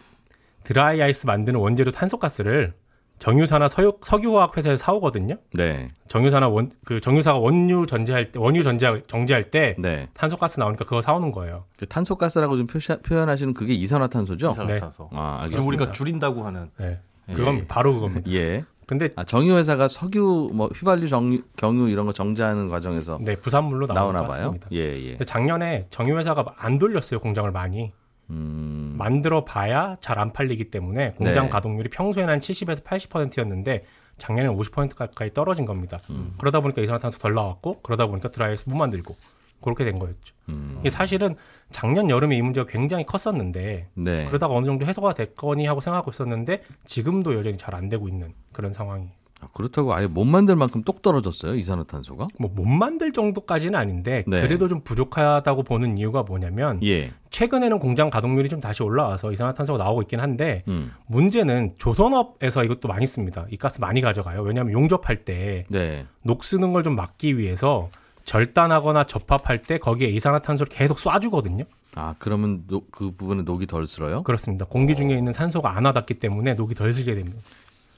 드라이 0.64 1.02
아이스 1.02 1.28
만드는 1.28 1.60
원재료 1.60 1.92
탄소가스를 1.92 2.74
정유사나 3.20 3.68
서유, 3.70 3.94
석유화학 4.02 4.58
회사에서 4.58 4.84
사오거든요. 4.84 5.38
네. 5.54 5.92
정유사나 6.08 6.50
원 6.50 6.70
그 6.84 7.00
정유사가 7.00 7.40
원유 7.40 7.86
전제할 7.86 8.32
때 8.32 8.40
원유 8.40 8.64
전제 8.64 9.04
정제할 9.08 9.46
때 9.52 9.76
네. 9.80 10.10
탄소가스 10.14 10.60
나오니까 10.60 10.84
그거 10.86 11.02
사오는 11.02 11.32
거예요. 11.32 11.64
그 11.78 11.86
탄소가스라고 11.88 12.58
좀 12.58 12.68
표시, 12.68 12.94
표현하시는 13.02 13.54
그게 13.54 13.74
이산화탄소죠? 13.74 14.52
이산화탄소. 14.52 15.10
아, 15.14 15.38
지금 15.44 15.60
알겠습니다. 15.60 15.68
우리가 15.68 15.92
줄인다고 15.92 16.44
하는 16.46 16.70
네. 16.78 17.00
그건 17.34 17.66
바로 17.68 17.94
그겁니다. 17.94 18.30
예. 18.32 18.66
근데 18.86 19.08
아, 19.16 19.24
정유 19.24 19.56
회사가 19.56 19.88
석유, 19.88 20.52
뭐, 20.54 20.68
휘발유, 20.68 21.08
정유, 21.08 21.44
경유 21.56 21.88
이런 21.88 22.06
거 22.06 22.12
정제하는 22.12 22.68
과정에서 22.68 23.18
네, 23.22 23.38
부산물로 23.38 23.86
나오나 23.88 24.24
것 24.24 24.28
봐요. 24.28 24.56
예, 24.74 24.78
예. 25.12 25.18
작년에 25.26 25.88
정유 25.90 26.18
회사가 26.18 26.44
안 26.58 26.78
돌렸어요 26.78 27.22
공장을 27.22 27.50
많이 27.52 27.94
음, 28.34 28.96
만들어 28.98 29.44
봐야 29.46 29.96
잘 30.02 30.20
안 30.20 30.32
팔리기 30.32 30.66
때문에 30.72 31.12
공장 31.12 31.46
네. 31.46 31.50
가동률이 31.50 31.90
평소에는 31.90 32.32
한 32.34 32.40
70에서 32.40 32.84
80%였는데 32.84 33.86
작년에는 34.18 34.58
50% 34.58 34.96
가까이 34.96 35.34
떨어진 35.34 35.66
겁니다. 35.66 36.00
음. 36.12 36.34
그러다 36.38 36.60
보니까 36.60 36.82
이산화탄소 36.82 37.18
덜 37.20 37.34
나왔고 37.34 37.82
그러다 37.82 38.06
보니까 38.08 38.30
드라이아이스 38.30 38.70
못 38.70 38.76
만들고 38.76 39.16
그렇게 39.62 39.86
된 39.86 39.98
거였죠. 39.98 40.36
음, 40.50 40.78
이게 40.82 40.90
사실은 40.90 41.36
작년 41.72 42.10
여름에 42.10 42.36
이 42.38 42.42
문제가 42.42 42.68
굉장히 42.70 43.06
컸었는데 43.06 43.88
네. 43.94 44.26
그러다가 44.26 44.54
어느 44.54 44.66
정도 44.66 44.86
해소가 44.86 45.14
됐거니 45.14 45.66
하고 45.66 45.80
생각하고 45.82 46.12
있었는데 46.12 46.64
지금도 46.86 47.34
여전히 47.36 47.58
잘 47.58 47.74
안 47.74 47.90
되고 47.90 48.08
있는 48.08 48.34
그런 48.52 48.72
상황이. 48.74 49.08
아, 49.44 49.48
그렇다고 49.54 49.94
아예 49.94 50.08
못 50.08 50.24
만들 50.26 50.56
만큼 50.56 50.84
똑 50.84 51.02
떨어졌어요, 51.02 51.56
이산화탄소가? 51.56 52.28
뭐 52.40 52.52
못 52.54 52.66
만들 52.66 53.12
정도까지는 53.12 53.78
아닌데 53.78 54.24
네. 54.28 54.42
그래도 54.42 54.68
좀 54.68 54.82
부족하다고 54.82 55.64
보는 55.64 55.98
이유가 55.98 56.24
뭐냐면 56.24 56.80
예. 56.84 57.12
최근에는 57.32 57.80
공장 57.80 58.10
가동률이 58.10 58.48
좀 58.48 58.60
다시 58.60 58.84
올라와서 58.84 59.32
이산화탄소가 59.32 59.84
나오고 59.84 60.04
있긴 60.04 60.20
한데 60.20 60.64
음, 60.68 60.92
문제는 61.08 61.74
조선업에서 61.78 62.64
이것도 62.64 62.88
많이 62.88 63.08
씁니다. 63.08 63.46
이 63.50 63.58
가스 63.58 63.80
많이 63.82 64.02
가져가요. 64.02 64.42
왜냐하면 64.44 64.74
용접할 64.74 65.26
때 65.26 65.66
네. 65.70 66.06
녹 66.24 66.44
쓰는 66.44 66.72
걸 66.74 66.84
좀 66.84 66.96
막기 66.96 67.38
위해서 67.38 67.90
절단하거나 68.26 69.06
접합할 69.06 69.62
때 69.64 69.78
거기에 69.78 70.08
이산화탄소를 70.10 70.72
계속 70.74 70.98
쏴주거든요. 70.98 71.66
아, 71.96 72.16
그러면 72.20 72.64
노- 72.68 72.82
그 72.92 73.12
부분에 73.12 73.44
녹이 73.44 73.68
덜 73.68 73.86
쓸어요? 73.86 74.24
그렇습니다. 74.24 74.66
공기 74.66 74.96
중에 74.96 75.10
있는 75.16 75.32
산소가 75.34 75.76
안 75.78 75.86
와닿기 75.86 76.16
때문에 76.16 76.54
녹이 76.56 76.74
덜 76.74 76.94
쓰게 76.94 77.14
됩니다. 77.16 77.38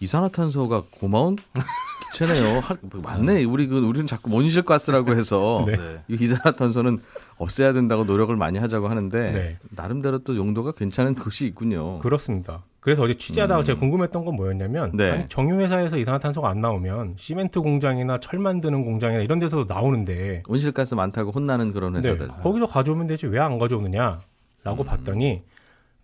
이산화탄소가 0.05 0.83
고마운 0.91 1.35
기체네요. 2.13 2.59
하- 2.63 2.77
맞네. 3.03 3.43
우리 3.43 3.67
그 3.67 3.79
우리는 3.79 4.07
자꾸 4.07 4.31
온실가스라고 4.33 5.11
해서 5.15 5.63
네. 5.67 5.75
네. 5.77 6.01
이 6.07 6.17
이산화탄소는 6.23 6.99
없애야 7.37 7.73
된다고 7.73 8.05
노력을 8.05 8.33
많이 8.35 8.57
하자고 8.59 8.87
하는데 8.87 9.31
네. 9.31 9.57
나름대로 9.71 10.19
또 10.19 10.35
용도가 10.37 10.71
괜찮은 10.71 11.15
곳이 11.15 11.45
있군요. 11.47 11.99
그렇습니다. 11.99 12.63
그래서 12.79 13.01
어제 13.01 13.15
취재하다가 13.17 13.63
제가 13.63 13.79
궁금했던 13.79 14.23
건 14.25 14.35
뭐였냐면 14.35 14.91
네. 14.93 15.09
아니, 15.09 15.25
정유회사에서 15.27 15.97
이산화탄소가 15.97 16.47
안 16.47 16.61
나오면 16.61 17.15
시멘트 17.17 17.59
공장이나 17.59 18.19
철 18.19 18.37
만드는 18.39 18.85
공장이나 18.85 19.23
이런 19.23 19.39
데서도 19.39 19.65
나오는데 19.73 20.43
온실가스 20.47 20.93
많다고 20.93 21.31
혼나는 21.31 21.73
그런 21.73 21.93
네, 21.93 21.99
회사들. 21.99 22.27
거기서 22.43 22.67
가져오면 22.67 23.07
되지 23.07 23.25
왜 23.25 23.39
안 23.39 23.57
가져오느냐라고 23.57 24.21
음. 24.77 24.85
봤더니 24.85 25.41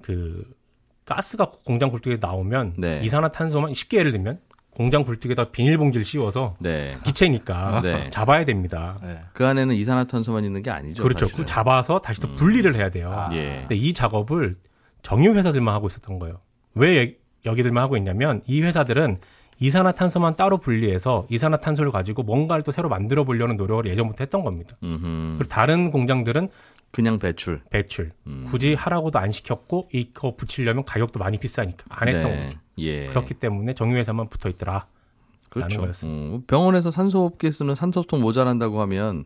그 0.02 0.44
가스가 1.16 1.52
공장 1.66 1.90
굴뚝에 1.90 2.18
나오면 2.22 2.76
네. 2.78 3.02
이산화탄소만 3.04 3.74
쉽게 3.74 3.98
예를 3.98 4.12
들면 4.12 4.40
공장 4.74 5.04
굴뚝에다 5.04 5.52
비닐봉지를 5.52 6.06
씌워서 6.06 6.56
네. 6.60 6.94
기체니까 7.04 7.82
네. 7.82 8.10
잡아야 8.10 8.46
됩니다. 8.46 8.98
네. 9.04 9.20
그 9.34 9.46
안에는 9.46 9.76
이산화탄소만 9.76 10.46
있는 10.46 10.64
게 10.64 10.72
아니죠. 10.72 11.04
그렇죠. 11.04 11.26
사실은. 11.26 11.46
잡아서 11.46 12.00
다시 12.00 12.22
또 12.22 12.32
분리를 12.34 12.74
해야 12.76 12.90
돼요. 12.90 13.12
아. 13.14 13.30
예. 13.34 13.58
근데 13.62 13.76
이 13.76 13.94
작업을 13.94 14.56
정유 15.04 15.34
회사들만 15.36 15.74
하고 15.74 15.88
있었던 15.88 16.20
거예요. 16.20 16.40
왜 16.74 17.04
여- 17.46 17.52
여기들만 17.52 17.84
하고 17.84 17.98
있냐면 17.98 18.40
이 18.48 18.62
회사들은 18.62 19.20
이산화탄소만 19.60 20.36
따로 20.38 20.58
분리해서 20.58 21.28
이산화탄소를 21.30 21.92
가지고 21.92 22.24
뭔가를 22.24 22.64
또 22.64 22.72
새로 22.72 22.90
만들어 22.90 23.24
보려는 23.24 23.58
노력을 23.58 23.86
예전부터 23.86 24.24
했던 24.24 24.44
겁니다. 24.44 24.76
음흠. 24.82 25.38
그리고 25.38 25.50
다른 25.50 25.92
공장들은 25.92 26.50
그냥 26.92 27.20
배출. 27.20 27.62
배출 27.70 28.12
음. 28.28 28.46
굳이 28.48 28.74
하라고도 28.74 29.18
안 29.20 29.32
시켰고 29.32 29.90
이거 29.94 30.36
붙이려면 30.36 30.84
가격도 30.84 31.20
많이 31.20 31.38
비싸니까 31.38 31.86
안 31.90 32.08
했던 32.08 32.32
네. 32.32 32.44
거죠. 32.46 32.58
예. 32.80 33.08
그렇기 33.08 33.36
때문에 33.36 33.74
정유 33.74 33.96
회사만 33.98 34.30
붙어 34.30 34.50
있더라. 34.50 34.88
그렇죠. 35.50 35.86
음, 36.06 36.44
병원에서 36.48 36.92
산소호흡기 36.92 37.52
쓰는 37.52 37.76
산소통 37.76 38.22
모자란다고 38.22 38.80
하면 38.82 39.26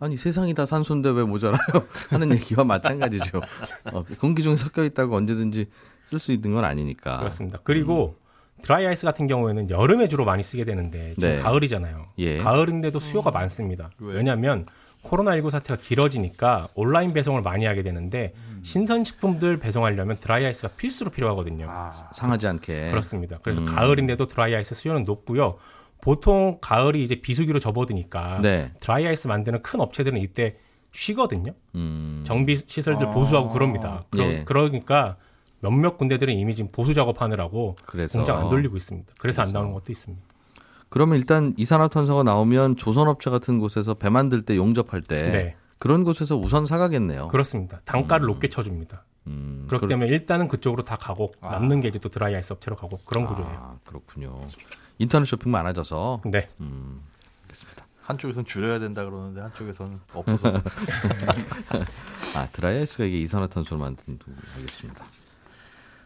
아니 0.00 0.16
세상이 0.16 0.54
다 0.54 0.66
산소인데 0.66 1.10
왜 1.10 1.22
모자라요? 1.24 1.60
하는 2.10 2.32
얘기와 2.32 2.64
마찬가지죠. 2.64 3.40
어, 3.92 4.04
공기 4.20 4.42
중에 4.42 4.56
섞여 4.56 4.82
있다고 4.82 5.14
언제든지 5.14 5.66
쓸 6.04 6.18
수 6.18 6.32
있는 6.32 6.54
건 6.54 6.64
아니니까. 6.64 7.18
그렇습니다. 7.18 7.58
그리고 7.62 8.16
드라이 8.62 8.86
아이스 8.86 9.04
같은 9.06 9.26
경우에는 9.26 9.70
여름에 9.70 10.08
주로 10.08 10.24
많이 10.24 10.42
쓰게 10.42 10.64
되는데 10.64 11.14
지금 11.18 11.36
네. 11.36 11.42
가을이잖아요. 11.42 12.06
예. 12.18 12.38
가을인데도 12.38 12.98
수요가 12.98 13.30
많습니다. 13.30 13.90
왜냐하면 13.98 14.64
코로나19 15.04 15.50
사태가 15.50 15.80
길어지니까 15.80 16.68
온라인 16.74 17.12
배송을 17.12 17.42
많이 17.42 17.64
하게 17.64 17.82
되는데 17.82 18.32
신선식품들 18.62 19.58
배송하려면 19.58 20.18
드라이 20.18 20.44
아이스가 20.44 20.68
필수로 20.76 21.10
필요하거든요. 21.10 21.68
상하지 22.12 22.46
않게. 22.46 22.90
그렇습니다. 22.90 23.38
그래서 23.42 23.62
음. 23.62 23.66
가을인데도 23.66 24.26
드라이 24.26 24.54
아이스 24.54 24.74
수요는 24.74 25.04
높고요. 25.04 25.56
보통 26.02 26.58
가을이 26.60 27.02
이제 27.02 27.16
비수기로 27.16 27.58
접어드니까 27.58 28.40
네. 28.42 28.72
드라이 28.80 29.06
아이스 29.06 29.28
만드는 29.28 29.62
큰 29.62 29.80
업체들은 29.80 30.18
이때 30.20 30.56
쉬거든요. 30.92 31.52
음. 31.74 32.22
정비 32.26 32.56
시설들 32.66 33.10
보수하고 33.10 33.50
그럽니다. 33.50 34.04
그러, 34.10 34.24
예. 34.24 34.44
그러니까 34.44 35.16
몇몇 35.60 35.98
군데들은 35.98 36.34
이미 36.34 36.54
지금 36.54 36.70
보수 36.72 36.94
작업하느라고 36.94 37.76
그래서 37.86 38.18
공장 38.18 38.38
안 38.38 38.48
돌리고 38.48 38.76
있습니다. 38.76 39.12
그래서, 39.18 39.42
안 39.42 39.52
나오는 39.52 39.72
것도 39.72 39.92
있습니다. 39.92 40.24
그러면 40.90 41.16
일단 41.18 41.54
이산화탄소가 41.56 42.22
나오면 42.24 42.76
조선업체 42.76 43.30
같은 43.30 43.58
곳에서 43.58 43.94
배 43.94 44.10
만들 44.10 44.42
때 44.42 44.56
용접할 44.56 45.00
때 45.02 45.30
네, 45.30 45.56
그런 45.78 46.04
곳에서 46.04 46.36
우선 46.36 46.66
사가겠네요. 46.66 47.28
그렇습니다. 47.28 47.80
단가를 47.84 48.26
높게 48.26 48.48
쳐줍니다. 48.48 49.04
음, 49.28 49.64
그렇기 49.68 49.86
그렇- 49.86 49.88
때문에 49.88 50.10
일단은 50.10 50.48
그쪽으로 50.48 50.82
다 50.82 50.96
가고 50.96 51.32
남는 51.40 51.80
게 51.80 51.88
이제 51.88 51.98
또 51.98 52.08
드라이 52.08 52.34
아이스 52.34 52.52
업체로 52.52 52.76
가고 52.76 52.98
그런 53.06 53.26
구조예요. 53.26 53.52
아, 53.52 53.78
그렇군요. 53.86 54.44
인터넷 54.98 55.24
쇼핑 55.26 55.50
많아져서 55.52 56.22
네, 56.26 56.48
음, 56.60 57.00
알겠습니다. 57.44 57.86
한쪽에서는 58.02 58.44
줄여야 58.44 58.80
된다 58.80 59.04
그러는데 59.04 59.40
한쪽에서는 59.42 60.00
없어서 60.12 60.52
아 62.36 62.46
드라이 62.52 62.78
아이스가 62.78 63.04
이게 63.04 63.20
이산화탄소를 63.20 63.78
만드는 63.80 64.18
알겠습니다. 64.56 65.04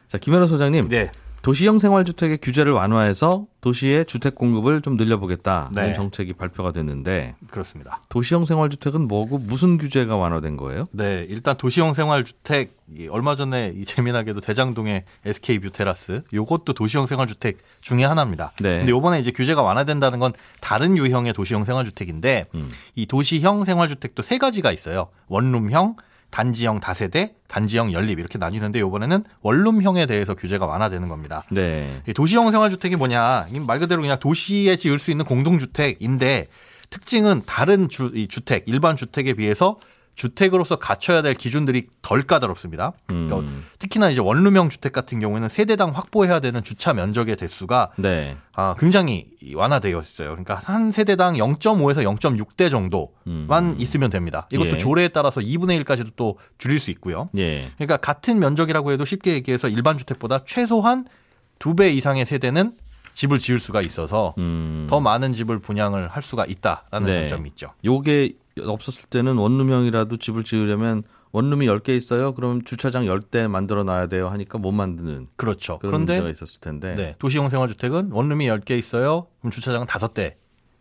자 0.08 0.18
김현우 0.18 0.46
소장님, 0.46 0.88
네. 0.88 1.10
도시형 1.44 1.78
생활주택의 1.78 2.38
규제를 2.38 2.72
완화해서 2.72 3.44
도시의 3.60 4.06
주택 4.06 4.34
공급을 4.34 4.80
좀 4.80 4.96
늘려보겠다는 4.96 5.72
네. 5.72 5.92
정책이 5.92 6.32
발표가 6.32 6.72
됐는데 6.72 7.34
그렇습니다. 7.50 8.00
도시형 8.08 8.46
생활주택은 8.46 9.06
뭐고 9.06 9.36
무슨 9.36 9.76
규제가 9.76 10.16
완화된 10.16 10.56
거예요? 10.56 10.88
네, 10.92 11.26
일단 11.28 11.54
도시형 11.54 11.92
생활주택 11.92 12.78
이 12.96 13.08
얼마 13.08 13.36
전에 13.36 13.74
이 13.76 13.84
재미나게도 13.84 14.40
대장동의 14.40 15.04
SK 15.26 15.58
뷰테라스 15.58 16.22
요것도 16.32 16.72
도시형 16.72 17.04
생활주택 17.04 17.58
중에 17.82 18.04
하나입니다. 18.04 18.52
네. 18.60 18.78
근데 18.78 18.90
요번에 18.90 19.20
이제 19.20 19.30
규제가 19.30 19.60
완화된다는 19.60 20.20
건 20.20 20.32
다른 20.62 20.96
유형의 20.96 21.34
도시형 21.34 21.66
생활주택인데 21.66 22.46
음. 22.54 22.70
이 22.94 23.04
도시형 23.04 23.64
생활주택도 23.64 24.22
세 24.22 24.38
가지가 24.38 24.72
있어요. 24.72 25.08
원룸형, 25.28 25.96
단지형 26.34 26.80
다세대, 26.80 27.32
단지형 27.46 27.92
연립 27.92 28.18
이렇게 28.18 28.38
나뉘는데 28.38 28.80
요번에는 28.80 29.22
원룸형에 29.42 30.06
대해서 30.06 30.34
규제가 30.34 30.66
완화되는 30.66 31.08
겁니다. 31.08 31.44
네. 31.52 32.02
이 32.08 32.12
도시형 32.12 32.50
생활주택이 32.50 32.96
뭐냐? 32.96 33.46
이말 33.52 33.78
그대로 33.78 34.02
그냥 34.02 34.18
도시에 34.18 34.74
지을 34.74 34.98
수 34.98 35.12
있는 35.12 35.24
공동주택인데 35.26 36.46
특징은 36.90 37.42
다른 37.46 37.88
주, 37.88 38.10
이 38.16 38.26
주택, 38.26 38.64
일반 38.66 38.96
주택에 38.96 39.34
비해서 39.34 39.78
주택으로서 40.14 40.76
갖춰야 40.76 41.22
될 41.22 41.34
기준들이 41.34 41.88
덜 42.02 42.22
까다롭습니다. 42.22 42.92
그러니까 43.06 43.38
음, 43.38 43.64
특히나 43.78 44.10
이제 44.10 44.20
원룸형 44.20 44.70
주택 44.70 44.92
같은 44.92 45.18
경우에는 45.20 45.48
세대당 45.48 45.90
확보해야 45.90 46.40
되는 46.40 46.62
주차 46.62 46.92
면적의 46.92 47.36
대수가 47.36 47.92
네. 47.98 48.36
아, 48.54 48.76
굉장히 48.78 49.26
완화되어 49.54 50.00
있어요. 50.00 50.28
그러니까 50.30 50.54
한 50.54 50.92
세대당 50.92 51.34
0.5에서 51.34 52.04
0.6대 52.18 52.70
정도만 52.70 53.64
음. 53.64 53.76
있으면 53.78 54.10
됩니다. 54.10 54.46
이것도 54.52 54.74
예. 54.74 54.78
조례에 54.78 55.08
따라서 55.08 55.40
2분의 55.40 55.82
1까지도 55.82 56.12
또 56.14 56.38
줄일 56.58 56.78
수 56.78 56.90
있고요. 56.92 57.28
예. 57.36 57.70
그러니까 57.76 57.96
같은 57.96 58.38
면적이라고 58.38 58.92
해도 58.92 59.04
쉽게 59.04 59.32
얘기해서 59.34 59.68
일반 59.68 59.98
주택보다 59.98 60.44
최소한 60.44 61.06
두 61.58 61.74
배 61.74 61.90
이상의 61.92 62.26
세대는 62.26 62.74
집을 63.14 63.38
지을 63.38 63.58
수가 63.60 63.80
있어서 63.80 64.34
음, 64.38 64.86
더 64.90 65.00
많은 65.00 65.34
집을 65.34 65.60
분양을 65.60 66.08
할 66.08 66.22
수가 66.22 66.44
있다라는 66.46 67.06
네. 67.06 67.20
장점이 67.28 67.48
있죠. 67.50 67.72
요게 67.84 68.34
없었을 68.60 69.04
때는 69.10 69.36
원룸형이라도 69.36 70.16
집을 70.16 70.44
지으려면 70.44 71.02
원룸이 71.32 71.66
10개 71.66 71.90
있어요. 71.96 72.32
그럼 72.34 72.62
주차장 72.62 73.04
10대 73.06 73.48
만들어 73.48 73.82
놔야 73.82 74.06
돼요 74.06 74.28
하니까 74.28 74.58
못 74.58 74.70
만드는 74.72 75.28
그렇죠. 75.36 75.78
그런 75.80 75.92
문제가 75.94 76.20
그런데 76.20 76.30
있었을 76.36 76.60
텐데 76.60 76.94
네, 76.94 77.16
도시형 77.18 77.48
생활주택은 77.48 78.10
원룸이 78.12 78.46
10개 78.46 78.78
있어요. 78.78 79.26
그럼 79.40 79.50
주차장은 79.50 79.86
5대. 79.88 80.34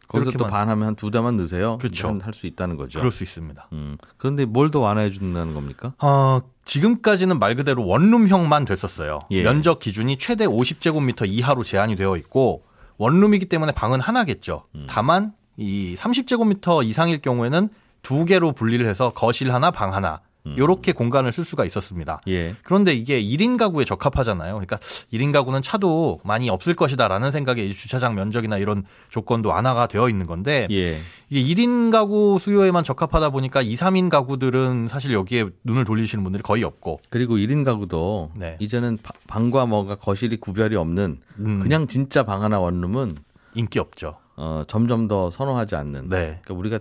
거기서 0.09 0.31
또 0.37 0.45
반하면 0.45 0.89
한 0.89 0.95
두 0.95 1.09
대만 1.09 1.37
넣으세요. 1.37 1.79
그렇죠. 1.79 2.15
할수 2.21 2.45
있다는 2.45 2.77
거죠. 2.77 2.99
그럴 2.99 3.11
수 3.11 3.23
있습니다. 3.23 3.69
음, 3.73 3.97
그런데 4.17 4.45
뭘 4.45 4.69
더 4.69 4.79
완화해 4.79 5.09
준다는 5.09 5.55
겁니까? 5.55 5.93
어, 5.97 6.41
지금까지는 6.65 7.39
말 7.39 7.55
그대로 7.55 7.83
원룸형만 7.87 8.65
됐었어요. 8.65 9.19
예. 9.31 9.41
면적 9.41 9.79
기준이 9.79 10.19
최대 10.19 10.45
50제곱미터 10.45 11.27
이하로 11.27 11.63
제한이 11.63 11.95
되어 11.95 12.15
있고 12.17 12.63
원룸이기 12.97 13.47
때문에 13.47 13.71
방은 13.71 13.99
하나겠죠. 14.01 14.65
음. 14.75 14.85
다만 14.87 15.33
이 15.57 15.95
30제곱미터 15.97 16.83
이상일 16.85 17.19
경우에는 17.19 17.69
두 18.01 18.25
개로 18.25 18.51
분리를 18.51 18.85
해서 18.87 19.11
거실 19.11 19.53
하나, 19.53 19.71
방 19.71 19.93
하나 19.93 20.19
음. 20.45 20.55
이렇게 20.57 20.91
공간을 20.91 21.31
쓸 21.31 21.45
수가 21.45 21.63
있었습니다. 21.63 22.19
예. 22.27 22.53
그런데 22.63 22.93
이게 22.93 23.23
1인 23.23 23.57
가구에 23.57 23.85
적합하잖아요. 23.85 24.51
그러니까 24.55 24.77
1인 25.13 25.31
가구는 25.31 25.61
차도 25.61 26.19
많이 26.25 26.49
없을 26.49 26.73
것이다라는 26.73 27.31
생각에 27.31 27.63
이 27.63 27.71
주차장 27.71 28.13
면적이나 28.15 28.57
이런 28.57 28.83
조건도 29.09 29.47
완화가 29.47 29.87
되어 29.87 30.09
있는 30.09 30.25
건데 30.25 30.67
예. 30.69 30.99
이게 31.29 31.55
1인 31.63 31.91
가구 31.93 32.39
수요에만 32.41 32.83
적합하다 32.83 33.29
보니까 33.29 33.61
2, 33.61 33.73
3인 33.75 34.09
가구들은 34.09 34.89
사실 34.89 35.13
여기에 35.13 35.45
눈을 35.63 35.85
돌리시는 35.85 36.25
분들이 36.25 36.43
거의 36.43 36.65
없고 36.65 36.99
그리고 37.09 37.37
1인 37.37 37.63
가구도 37.63 38.31
네. 38.35 38.57
이제는 38.59 38.97
바- 39.01 39.13
방과 39.27 39.65
뭐가 39.65 39.95
거실이 39.95 40.35
구별이 40.37 40.75
없는 40.75 41.21
음, 41.39 41.59
그냥 41.59 41.87
진짜 41.87 42.23
방 42.23 42.43
하나 42.43 42.59
원룸은 42.59 43.15
인기 43.55 43.79
없죠. 43.79 44.17
어, 44.35 44.63
점점 44.67 45.07
더 45.07 45.29
선호하지 45.31 45.75
않는. 45.75 46.09
네. 46.09 46.39
그러니까 46.43 46.53
우리가 46.53 46.79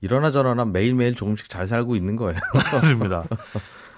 이러나 0.00 0.30
저러나 0.30 0.64
매일매일 0.64 1.14
조금씩 1.14 1.48
잘 1.48 1.66
살고 1.66 1.96
있는 1.96 2.16
거예요. 2.16 2.38
맞습니다. 2.72 3.24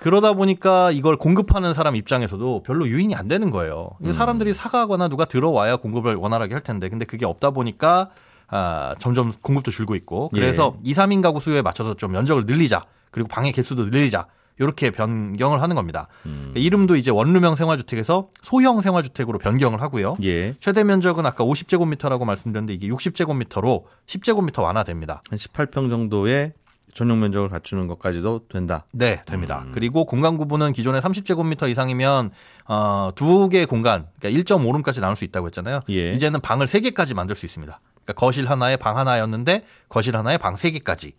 그러다 0.00 0.34
보니까 0.34 0.92
이걸 0.92 1.16
공급하는 1.16 1.74
사람 1.74 1.96
입장에서도 1.96 2.62
별로 2.62 2.86
유인이 2.86 3.14
안 3.14 3.26
되는 3.26 3.50
거예요. 3.50 3.90
이게 4.00 4.12
사람들이 4.12 4.54
사가거나 4.54 5.08
누가 5.08 5.24
들어와야 5.24 5.76
공급을 5.76 6.14
원활하게 6.14 6.54
할 6.54 6.62
텐데, 6.62 6.88
근데 6.88 7.04
그게 7.04 7.26
없다 7.26 7.50
보니까 7.50 8.10
아, 8.48 8.94
점점 9.00 9.32
공급도 9.42 9.72
줄고 9.72 9.96
있고, 9.96 10.28
그래서 10.28 10.76
이 10.84 10.90
2, 10.90 10.94
3인 10.94 11.22
가구 11.22 11.40
수요에 11.40 11.62
맞춰서 11.62 11.94
좀 11.94 12.12
면적을 12.12 12.44
늘리자, 12.46 12.82
그리고 13.10 13.28
방의 13.28 13.52
개수도 13.52 13.86
늘리자, 13.86 14.26
이렇게 14.58 14.90
변경을 14.90 15.60
하는 15.62 15.76
겁니다. 15.76 16.08
음. 16.24 16.52
이름도 16.54 16.96
이제 16.96 17.10
원룸형 17.10 17.56
생활주택에서 17.56 18.28
소형 18.42 18.80
생활주택으로 18.80 19.38
변경을 19.38 19.82
하고요. 19.82 20.16
예. 20.22 20.54
최대 20.60 20.82
면적은 20.84 21.26
아까 21.26 21.44
50제곱미터라고 21.44 22.24
말씀드렸는데 22.24 22.72
이게 22.74 22.88
60제곱미터로 22.88 23.84
10제곱미터 24.06 24.62
완화됩니다. 24.62 25.22
한 25.28 25.38
18평 25.38 25.90
정도의 25.90 26.52
전용 26.94 27.20
면적을 27.20 27.50
갖추는 27.50 27.88
것까지도 27.88 28.48
된다. 28.48 28.86
네, 28.92 29.22
됩니다. 29.26 29.64
음. 29.66 29.72
그리고 29.72 30.06
공간 30.06 30.38
구분은 30.38 30.72
기존에 30.72 30.98
30제곱미터 31.00 31.68
이상이면 31.68 32.30
어, 32.68 33.10
두 33.14 33.50
개의 33.50 33.66
공간, 33.66 34.06
그러니까 34.18 34.42
1.5룸까지 34.42 35.00
나눌 35.02 35.14
수 35.16 35.24
있다고 35.24 35.46
했잖아요. 35.48 35.80
예. 35.90 36.12
이제는 36.12 36.40
방을 36.40 36.66
세 36.66 36.80
개까지 36.80 37.12
만들 37.12 37.36
수 37.36 37.44
있습니다. 37.44 37.78
그러니까 38.04 38.12
거실 38.14 38.48
하나에 38.48 38.76
방 38.76 38.96
하나였는데 38.96 39.64
거실 39.90 40.16
하나에 40.16 40.38
방 40.38 40.56
세 40.56 40.70
개까지 40.70 41.12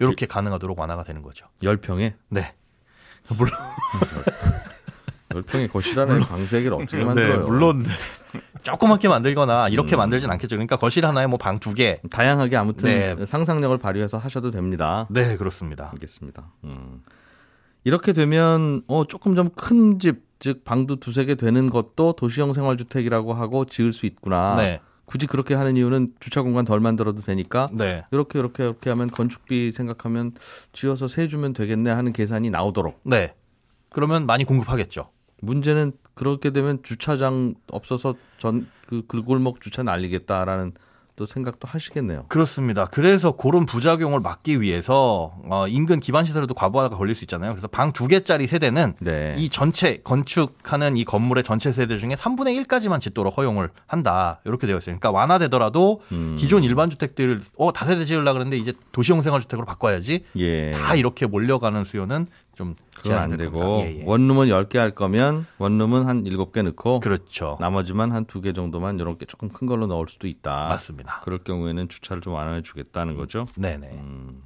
이렇게 0.00 0.24
가능하도록 0.24 0.78
완화가 0.78 1.04
되는 1.04 1.20
거죠. 1.22 1.44
10평에 1.62 2.14
네. 2.30 2.54
10평에 5.30 5.70
거실 5.70 6.00
안에 6.00 6.20
방세개를 6.20 6.72
어떻게 6.74 6.98
네, 6.98 7.04
만들어요? 7.04 7.46
물론 7.46 7.84
조그맣게 8.62 9.08
만들거나 9.08 9.68
이렇게 9.68 9.96
음. 9.96 9.98
만들진 9.98 10.30
않겠죠. 10.30 10.56
그러니까 10.56 10.76
거실 10.76 11.04
하나에 11.06 11.26
뭐 11.26 11.38
방 11.38 11.58
두 11.58 11.74
개. 11.74 12.00
다양하게 12.10 12.56
아무튼 12.56 12.88
네. 12.88 13.26
상상력을 13.26 13.76
발휘해서 13.78 14.18
하셔도 14.18 14.50
됩니다. 14.50 15.06
네, 15.10 15.36
그렇습니다. 15.36 15.90
알겠습니다. 15.92 16.50
음. 16.64 17.02
이렇게 17.84 18.12
되면 18.12 18.82
어 18.88 19.04
조금 19.04 19.34
좀 19.34 19.50
큰 19.54 19.98
집, 19.98 20.22
즉 20.40 20.64
방도 20.64 20.96
두세 20.96 21.24
개 21.24 21.34
되는 21.34 21.68
것도 21.70 22.14
도시형 22.14 22.52
생활주택이라고 22.52 23.34
하고 23.34 23.64
지을 23.64 23.92
수 23.92 24.06
있구나. 24.06 24.56
네. 24.56 24.80
굳이 25.08 25.26
그렇게 25.26 25.54
하는 25.54 25.76
이유는 25.76 26.12
주차 26.20 26.42
공간 26.42 26.64
덜 26.64 26.80
만들어도 26.80 27.22
되니까 27.22 27.68
네. 27.72 28.04
이렇게 28.12 28.38
이렇게 28.38 28.64
이렇게 28.64 28.90
하면 28.90 29.10
건축비 29.10 29.72
생각하면 29.72 30.32
지어서 30.72 31.08
세 31.08 31.28
주면 31.28 31.54
되겠네 31.54 31.90
하는 31.90 32.12
계산이 32.12 32.50
나오도록. 32.50 33.00
네. 33.04 33.34
그러면 33.90 34.26
많이 34.26 34.44
공급하겠죠. 34.44 35.10
문제는 35.40 35.92
그렇게 36.14 36.50
되면 36.50 36.82
주차장 36.82 37.54
없어서 37.70 38.14
전 38.38 38.66
그 38.88 39.02
그 39.06 39.22
골목 39.22 39.60
주차 39.60 39.82
날리겠다라는 39.82 40.72
또 41.18 41.26
생각도 41.26 41.66
하시겠네요. 41.66 42.26
그렇습니다. 42.28 42.86
그래서 42.86 43.32
그런 43.32 43.66
부작용을 43.66 44.20
막기 44.20 44.60
위해서 44.60 45.34
어, 45.50 45.66
인근 45.66 45.98
기반 45.98 46.24
시설에도 46.24 46.54
과부하가 46.54 46.96
걸릴 46.96 47.16
수 47.16 47.24
있잖아요. 47.24 47.50
그래서 47.50 47.66
방 47.66 47.88
두 47.92 48.06
개짜리 48.06 48.46
세대는 48.46 48.94
네. 49.00 49.34
이 49.38 49.48
전체 49.48 50.00
건축하는 50.04 50.96
이 50.96 51.04
건물의 51.04 51.42
전체 51.42 51.72
세대 51.72 51.98
중에 51.98 52.10
3분의 52.14 52.64
1까지만 52.66 53.00
짓도록 53.00 53.36
허용을 53.36 53.70
한다. 53.86 54.40
이렇게 54.44 54.66
되어 54.68 54.76
있어요. 54.76 54.96
그러니까 54.96 55.10
완화되더라도 55.10 56.00
음. 56.12 56.36
기존 56.38 56.62
일반 56.62 56.88
주택들 56.90 57.40
어 57.56 57.72
다세대 57.72 58.04
지으려 58.04 58.32
그랬는데 58.32 58.56
이제 58.58 58.72
도시형 58.92 59.22
생활주택으로 59.22 59.66
바꿔야지. 59.66 60.20
예. 60.36 60.70
다 60.70 60.94
이렇게 60.94 61.26
몰려가는 61.26 61.84
수요는 61.84 62.26
좀 62.58 62.74
그건 62.92 63.18
안 63.18 63.36
되고. 63.36 63.78
예, 63.82 64.00
예. 64.00 64.04
원룸은 64.04 64.48
10개 64.48 64.78
할 64.78 64.90
거면 64.90 65.46
원룸은 65.58 66.06
한 66.06 66.24
7개 66.24 66.62
넣고 66.64 66.98
그렇죠. 66.98 67.56
나머지만 67.60 68.10
한두개 68.10 68.52
정도만 68.52 68.98
이런 68.98 69.16
게 69.16 69.26
조금 69.26 69.48
큰 69.48 69.68
걸로 69.68 69.86
넣을 69.86 70.08
수도 70.08 70.26
있다. 70.26 70.66
맞습니다. 70.68 71.20
그럴 71.20 71.38
경우에는 71.38 71.88
주차를 71.88 72.20
좀 72.20 72.32
완화해 72.34 72.62
주겠다는 72.62 73.16
거죠. 73.16 73.46
네 73.56 73.78
네. 73.78 73.90
음. 73.92 74.42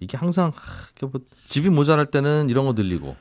이게 0.00 0.16
항상 0.16 0.50
하, 0.52 1.06
뭐 1.06 1.20
집이 1.46 1.70
모자랄 1.70 2.06
때는 2.06 2.50
이런 2.50 2.66
거 2.66 2.72
늘리고 2.72 3.14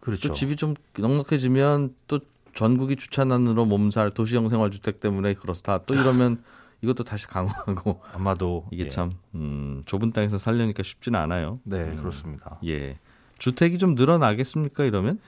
그렇죠. 0.00 0.28
또 0.28 0.34
집이 0.34 0.56
좀 0.56 0.74
넉넉해지면 0.98 1.94
또 2.08 2.20
전국이 2.54 2.96
주차난으로 2.96 3.64
몸살 3.64 4.10
도시형 4.10 4.50
생활주택 4.50 5.00
때문에 5.00 5.32
그렇다. 5.32 5.78
또 5.78 5.94
이러면 5.94 6.42
이것도 6.82 7.04
다시 7.04 7.26
강화하고 7.26 8.02
아마도 8.12 8.66
이게 8.70 8.84
예. 8.84 8.88
참 8.90 9.12
음, 9.34 9.82
좁은 9.86 10.12
땅에서 10.12 10.36
살려니까 10.36 10.82
쉽지는 10.82 11.18
않아요. 11.20 11.58
네 11.64 11.96
그렇습니다. 11.96 12.58
예. 12.66 12.98
주택이 13.42 13.78
좀 13.78 13.96
늘어나겠습니까? 13.96 14.84
이러면? 14.84 15.18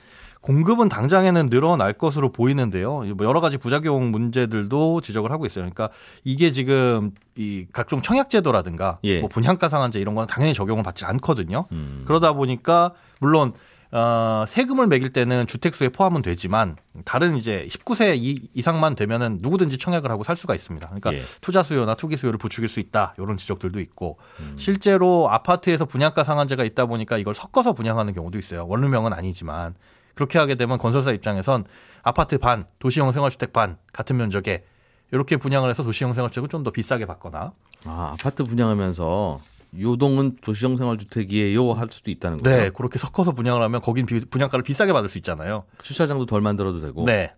공급은 0.40 0.88
당장에는 0.88 1.48
늘어날 1.48 1.94
것으로 1.94 2.30
보이는데요. 2.30 3.00
뭐 3.16 3.26
여러 3.26 3.40
가지 3.40 3.56
부작용 3.56 4.10
문제들도 4.10 5.00
지적을 5.00 5.32
하고 5.32 5.46
있어요. 5.46 5.62
그러니까 5.62 5.88
이게 6.22 6.50
지금 6.52 7.12
이 7.34 7.66
각종 7.72 8.02
청약제도라든가 8.02 8.98
예. 9.04 9.20
뭐 9.20 9.28
분양가 9.28 9.68
상한제 9.68 10.00
이런 10.00 10.14
거는 10.14 10.28
당연히 10.28 10.54
적용을 10.54 10.84
받지 10.84 11.04
않거든요. 11.06 11.64
음. 11.72 12.04
그러다 12.06 12.34
보니까 12.34 12.92
물론 13.20 13.52
어, 13.96 14.44
세금을 14.48 14.88
매길 14.88 15.10
때는 15.10 15.46
주택수에 15.46 15.90
포함은 15.90 16.20
되지만 16.20 16.76
다른 17.04 17.36
이제 17.36 17.64
19세 17.70 18.16
이, 18.16 18.48
이상만 18.52 18.96
되면은 18.96 19.38
누구든지 19.40 19.78
청약을 19.78 20.10
하고 20.10 20.24
살 20.24 20.34
수가 20.34 20.56
있습니다. 20.56 20.84
그러니까 20.88 21.14
예. 21.14 21.22
투자 21.40 21.62
수요나 21.62 21.94
투기 21.94 22.16
수요를 22.16 22.36
부추길 22.40 22.68
수 22.68 22.80
있다 22.80 23.14
이런 23.18 23.36
지적들도 23.36 23.78
있고 23.78 24.18
실제로 24.56 25.30
아파트에서 25.30 25.84
분양가 25.84 26.24
상한제가 26.24 26.64
있다 26.64 26.86
보니까 26.86 27.18
이걸 27.18 27.36
섞어서 27.36 27.72
분양하는 27.72 28.12
경우도 28.14 28.36
있어요. 28.36 28.66
원룸형은 28.66 29.12
아니지만 29.12 29.76
그렇게 30.14 30.40
하게 30.40 30.56
되면 30.56 30.78
건설사 30.78 31.12
입장에선 31.12 31.64
아파트 32.02 32.38
반, 32.38 32.66
도시형 32.80 33.12
생활주택 33.12 33.52
반 33.52 33.78
같은 33.92 34.16
면적에 34.16 34.64
이렇게 35.12 35.36
분양을 35.36 35.70
해서 35.70 35.84
도시형 35.84 36.14
생활주택을 36.14 36.48
좀더 36.48 36.72
비싸게 36.72 37.06
받거나 37.06 37.52
아, 37.84 38.10
아파트 38.14 38.42
분양하면서 38.42 39.40
요 39.80 39.96
동은 39.96 40.36
도시형 40.42 40.76
생활주택이에요 40.76 41.72
할 41.72 41.88
수도 41.90 42.10
있다는 42.10 42.38
거죠. 42.38 42.50
네 42.50 42.70
그렇게 42.70 42.98
섞어서 42.98 43.32
분양을 43.32 43.62
하면 43.62 43.80
거긴 43.80 44.06
비- 44.06 44.20
분양가를 44.24 44.62
비싸게 44.62 44.92
받을 44.92 45.08
수 45.08 45.18
있잖아요. 45.18 45.64
주차장도 45.82 46.26
덜 46.26 46.40
만들어도 46.40 46.80
되고. 46.80 47.04
네. 47.04 47.32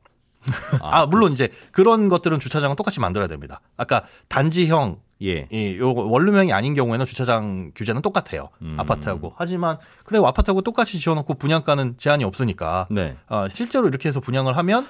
아, 0.81 1.07
물론 1.07 1.33
이제 1.33 1.49
그런 1.73 2.09
것들은 2.09 2.39
주차장은 2.39 2.77
똑같이 2.77 3.01
만들어야 3.01 3.27
됩니다. 3.27 3.61
아까 3.77 4.05
단지형 4.29 5.01
예. 5.23 5.49
이요 5.51 5.95
원룸형이 5.95 6.53
아닌 6.53 6.75
경우에는 6.75 7.05
주차장 7.07 7.73
규제는 7.75 8.03
똑같아요. 8.03 8.51
음. 8.63 8.77
아파트하고. 8.79 9.33
하지만 9.37 9.79
그래 10.05 10.19
아파트하고 10.23 10.61
똑같이 10.61 10.99
지어놓고 10.99 11.35
분양가는 11.35 11.95
제한이 11.97 12.23
없으니까 12.25 12.87
네. 12.91 13.17
어, 13.29 13.47
실제로 13.51 13.89
이렇게 13.89 14.09
해서 14.09 14.21
분양을 14.21 14.57
하면 14.59 14.87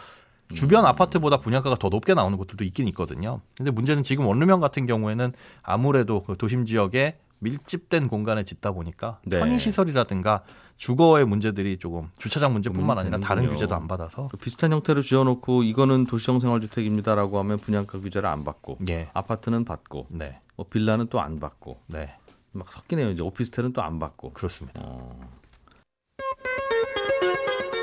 주변 0.54 0.84
아파트보다 0.84 1.38
분양가가 1.38 1.76
더 1.76 1.88
높게 1.88 2.14
나오는 2.14 2.36
곳들도 2.38 2.62
있긴 2.64 2.86
있거든요. 2.88 3.40
근데 3.56 3.70
문제는 3.70 4.02
지금 4.02 4.26
원룸형 4.26 4.60
같은 4.60 4.86
경우에는 4.86 5.32
아무래도 5.62 6.22
그 6.22 6.36
도심 6.36 6.66
지역에 6.66 7.16
밀집된 7.46 8.08
공간에 8.08 8.42
짓다 8.42 8.72
보니까 8.72 9.20
네. 9.24 9.38
편의 9.38 9.58
시설이라든가 9.60 10.42
주거의 10.76 11.24
문제들이 11.24 11.78
조금 11.78 12.10
주차장 12.18 12.52
문제뿐만 12.52 12.98
아니라 12.98 13.18
다른. 13.18 13.48
규제도 13.48 13.74
안 13.74 13.86
받아서 13.88 14.28
그 14.28 14.36
비슷한 14.36 14.72
형태로 14.72 15.00
지어놓고 15.02 15.62
이거는 15.62 16.04
도시형 16.06 16.40
생활주택입니다라고 16.40 17.38
하면 17.38 17.58
분양가 17.58 18.00
규제를 18.00 18.28
안 18.28 18.44
받고 18.44 18.78
예. 18.90 19.08
아파트는 19.14 19.64
받고 19.64 20.08
네. 20.10 20.40
뭐 20.56 20.66
빌라는 20.68 21.06
또 21.06 21.20
안 21.20 21.38
받고 21.38 21.80
네. 21.88 22.14
막 22.52 22.68
섞이네요. 22.68 23.10
이제 23.10 23.22
오피스텔은 23.22 23.72
또 23.72 23.82
안 23.82 23.98
받고. 23.98 24.32
그렇습니다. 24.32 24.82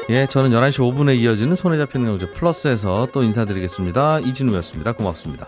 예, 0.09 0.27
저는 0.27 0.51
11시 0.51 0.79
5분에 0.79 1.15
이어지는 1.17 1.55
손에 1.55 1.77
잡히는 1.77 2.05
경제 2.07 2.29
플러스에서 2.31 3.07
또 3.13 3.23
인사드리겠습니다. 3.23 4.19
이진우였습니다. 4.19 4.91
고맙습니다. 4.93 5.47